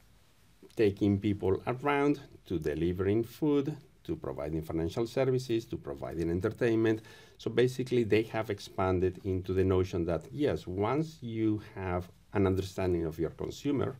taking 0.76 1.18
people 1.18 1.62
around 1.66 2.20
to 2.46 2.58
delivering 2.58 3.24
food, 3.24 3.76
to 4.08 4.16
providing 4.16 4.62
financial 4.62 5.06
services, 5.06 5.66
to 5.66 5.76
providing 5.76 6.30
entertainment. 6.30 7.02
So 7.36 7.50
basically, 7.50 8.04
they 8.04 8.22
have 8.34 8.48
expanded 8.50 9.20
into 9.24 9.52
the 9.52 9.64
notion 9.64 10.06
that 10.06 10.22
yes, 10.32 10.66
once 10.66 11.18
you 11.20 11.62
have 11.74 12.10
an 12.32 12.46
understanding 12.46 13.04
of 13.04 13.18
your 13.18 13.30
consumer, 13.30 13.98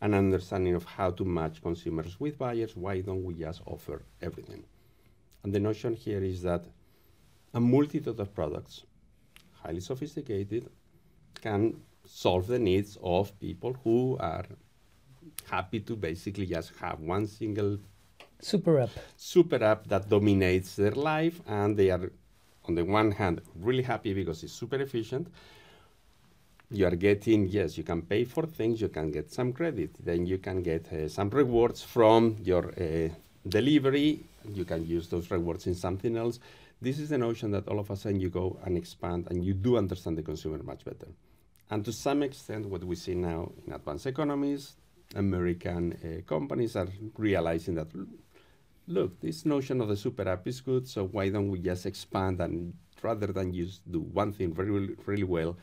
an 0.00 0.14
understanding 0.14 0.74
of 0.74 0.84
how 0.84 1.10
to 1.10 1.24
match 1.24 1.62
consumers 1.62 2.18
with 2.18 2.38
buyers, 2.38 2.74
why 2.76 3.02
don't 3.02 3.24
we 3.24 3.34
just 3.34 3.60
offer 3.66 4.02
everything? 4.22 4.64
And 5.42 5.52
the 5.52 5.60
notion 5.60 5.92
here 5.94 6.22
is 6.24 6.42
that 6.42 6.64
a 7.52 7.60
multitude 7.60 8.18
of 8.18 8.34
products, 8.34 8.84
highly 9.62 9.80
sophisticated, 9.80 10.70
can 11.34 11.76
solve 12.04 12.46
the 12.46 12.58
needs 12.58 12.96
of 13.02 13.38
people 13.38 13.76
who 13.84 14.16
are 14.18 14.46
happy 15.50 15.80
to 15.80 15.94
basically 15.94 16.46
just 16.46 16.72
have 16.80 17.00
one 17.00 17.26
single 17.26 17.78
Super 18.40 18.80
app. 18.80 18.90
super 19.16 19.62
app 19.64 19.86
that 19.88 20.08
dominates 20.08 20.76
their 20.76 20.92
life 20.92 21.40
and 21.46 21.76
they 21.76 21.90
are 21.90 22.10
on 22.68 22.74
the 22.74 22.84
one 22.84 23.10
hand 23.10 23.40
really 23.60 23.82
happy 23.82 24.12
because 24.12 24.42
it's 24.44 24.52
super 24.52 24.76
efficient. 24.76 25.28
You 26.70 26.86
are 26.86 26.96
getting 26.96 27.48
yes 27.48 27.78
you 27.78 27.84
can 27.84 28.02
pay 28.02 28.24
for 28.24 28.44
things 28.44 28.80
you 28.80 28.88
can 28.88 29.10
get 29.10 29.32
some 29.32 29.52
credit 29.52 29.90
then 30.04 30.26
you 30.26 30.38
can 30.38 30.62
get 30.62 30.92
uh, 30.92 31.08
some 31.08 31.30
rewards 31.30 31.82
from 31.82 32.36
your 32.42 32.72
uh, 32.78 33.08
delivery. 33.48 34.20
You 34.52 34.64
can 34.64 34.86
use 34.86 35.08
those 35.08 35.30
rewards 35.30 35.66
in 35.66 35.74
something 35.74 36.16
else. 36.16 36.38
This 36.80 36.98
is 36.98 37.08
the 37.08 37.18
notion 37.18 37.50
that 37.52 37.66
all 37.68 37.78
of 37.78 37.90
a 37.90 37.96
sudden 37.96 38.20
you 38.20 38.28
go 38.28 38.58
and 38.64 38.76
expand 38.76 39.28
and 39.30 39.44
you 39.44 39.54
do 39.54 39.76
understand 39.76 40.18
the 40.18 40.22
consumer 40.22 40.62
much 40.62 40.84
better. 40.84 41.08
And 41.70 41.84
to 41.84 41.92
some 41.92 42.22
extent 42.22 42.66
what 42.66 42.84
we 42.84 42.96
see 42.96 43.14
now 43.14 43.50
in 43.66 43.72
advanced 43.72 44.06
economies 44.06 44.74
american 45.14 45.92
uh, 45.92 46.28
companies 46.28 46.74
are 46.74 46.88
realizing 47.16 47.74
that 47.76 47.86
look, 48.86 49.20
this 49.20 49.44
notion 49.44 49.80
of 49.80 49.88
the 49.88 49.96
super 49.96 50.28
app 50.28 50.46
is 50.46 50.60
good, 50.60 50.88
so 50.88 51.06
why 51.06 51.28
don't 51.28 51.50
we 51.50 51.58
just 51.58 51.86
expand 51.86 52.40
and 52.40 52.72
rather 53.02 53.28
than 53.28 53.52
just 53.52 53.90
do 53.90 54.00
one 54.00 54.32
thing 54.32 54.52
very, 54.52 54.96
really 55.06 55.24
well, 55.24 55.56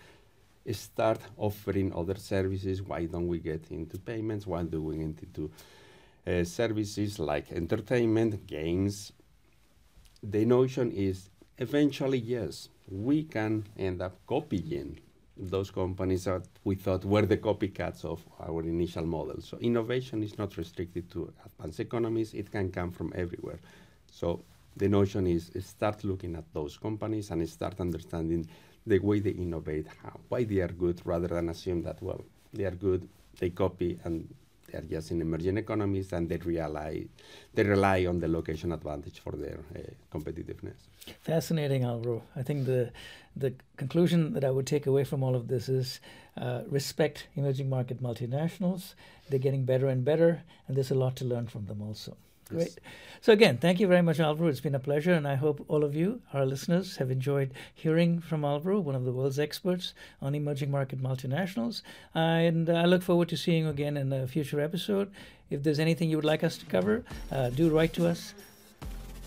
start 0.72 1.20
offering 1.38 1.94
other 1.94 2.16
services? 2.16 2.82
Why 2.82 3.06
don't 3.06 3.28
we 3.28 3.40
get 3.40 3.72
into 3.72 3.98
payments? 3.98 4.46
Why 4.48 4.64
do 4.64 4.82
we 4.82 4.98
get 4.98 5.24
into 5.24 5.52
uh, 6.28 6.44
services 6.44 7.20
like 7.20 7.52
entertainment, 7.52 8.48
games? 8.48 9.14
The 10.22 10.46
notion 10.46 10.92
is 10.92 11.30
eventually, 11.58 12.20
yes, 12.20 12.70
we 12.90 13.24
can 13.24 13.66
end 13.78 14.02
up 14.02 14.18
copying 14.28 15.00
those 15.38 15.72
companies 15.72 16.26
that 16.26 16.44
we 16.64 16.76
thought 16.76 17.04
were 17.06 17.26
the 17.26 17.38
copycats 17.38 18.06
of 18.06 18.24
our 18.40 18.62
initial 18.62 19.06
model. 19.06 19.42
So 19.42 19.58
innovation 19.58 20.24
is 20.24 20.38
not 20.38 20.58
restricted 20.58 21.10
to 21.12 21.34
advanced 21.46 21.80
economies, 21.80 22.34
it 22.34 22.52
can 22.52 22.72
come 22.72 22.92
from 22.92 23.12
everywhere. 23.16 23.60
So 24.12 24.44
the 24.78 24.88
notion 24.88 25.28
is, 25.28 25.52
start 25.60 26.04
looking 26.04 26.36
at 26.36 26.46
those 26.54 26.78
companies 26.78 27.32
and 27.32 27.48
start 27.50 27.80
understanding 27.80 28.48
the 28.86 29.00
way 29.00 29.20
they 29.20 29.32
innovate, 29.32 29.88
how, 30.04 30.20
why 30.30 30.44
they 30.44 30.60
are 30.60 30.68
good, 30.68 31.02
rather 31.06 31.28
than 31.28 31.50
assume 31.50 31.84
that, 31.84 32.02
well, 32.02 32.24
they 32.54 32.66
are 32.66 32.72
good, 32.72 33.08
they 33.40 33.50
copy, 33.50 34.00
and 34.04 34.34
are 34.74 34.82
just 34.82 35.12
in 35.12 35.22
emerging 35.22 35.58
economies, 35.58 36.14
and 36.14 36.30
they 36.30 36.38
rely, 36.38 37.06
they 37.54 37.64
rely 37.64 38.06
on 38.06 38.20
the 38.20 38.28
location 38.28 38.72
advantage 38.72 39.20
for 39.20 39.34
their 39.34 39.60
uh, 39.76 39.80
competitiveness. 40.16 40.80
Fascinating, 41.22 41.84
Alvaro. 41.84 42.24
I 42.36 42.44
think 42.44 42.66
the 42.66 42.92
the 43.36 43.54
conclusion 43.78 44.34
that 44.34 44.44
I 44.44 44.52
would 44.52 44.68
take 44.68 44.86
away 44.86 45.04
from 45.04 45.24
all 45.24 45.36
of 45.36 45.48
this 45.48 45.68
is 45.68 46.00
uh, 46.38 46.62
respect 46.70 47.28
emerging 47.36 47.70
market 47.70 48.02
multinationals. 48.02 48.94
They're 49.30 49.40
getting 49.40 49.66
better 49.66 49.88
and 49.88 50.06
better, 50.06 50.44
and 50.68 50.78
there's 50.78 50.92
a 50.92 50.96
lot 50.96 51.16
to 51.18 51.26
learn 51.26 51.48
from 51.48 51.66
them 51.66 51.82
also. 51.82 52.16
Great. 52.50 52.78
So 53.22 53.32
again, 53.32 53.58
thank 53.58 53.80
you 53.80 53.88
very 53.88 54.02
much, 54.02 54.20
Alvaro. 54.20 54.50
It's 54.50 54.60
been 54.60 54.76
a 54.76 54.80
pleasure, 54.80 55.14
and 55.14 55.28
I 55.28 55.36
hope 55.36 55.64
all 55.70 55.84
of 55.84 55.96
you, 55.96 56.22
our 56.34 56.46
listeners, 56.46 56.98
have 56.98 57.10
enjoyed 57.10 57.54
hearing 57.74 58.20
from 58.20 58.44
Alvaro, 58.44 58.80
one 58.80 58.96
of 58.96 59.06
the 59.06 59.14
world's 59.14 59.40
experts 59.40 59.94
on 60.22 60.36
emerging 60.36 60.70
market 60.70 61.02
multinationals. 61.02 61.82
And 62.14 62.70
I 62.70 62.86
look 62.86 63.02
forward 63.02 63.30
to 63.30 63.38
seeing 63.38 63.64
you 63.64 63.70
again 63.70 63.96
in 63.96 64.12
a 64.12 64.28
future 64.28 64.60
episode. 64.60 65.10
If 65.50 65.64
there's 65.64 65.80
anything 65.80 66.10
you 66.10 66.18
would 66.18 66.26
like 66.26 66.44
us 66.44 66.58
to 66.58 66.66
cover, 66.66 67.06
uh, 67.32 67.50
do 67.50 67.70
write 67.70 67.94
to 67.94 68.08
us. 68.08 68.34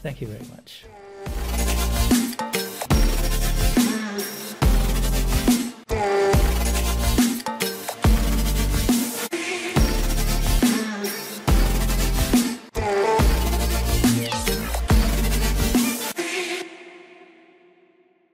Thank 0.02 0.20
you 0.20 0.26
very 0.26 0.46
much. 0.50 0.84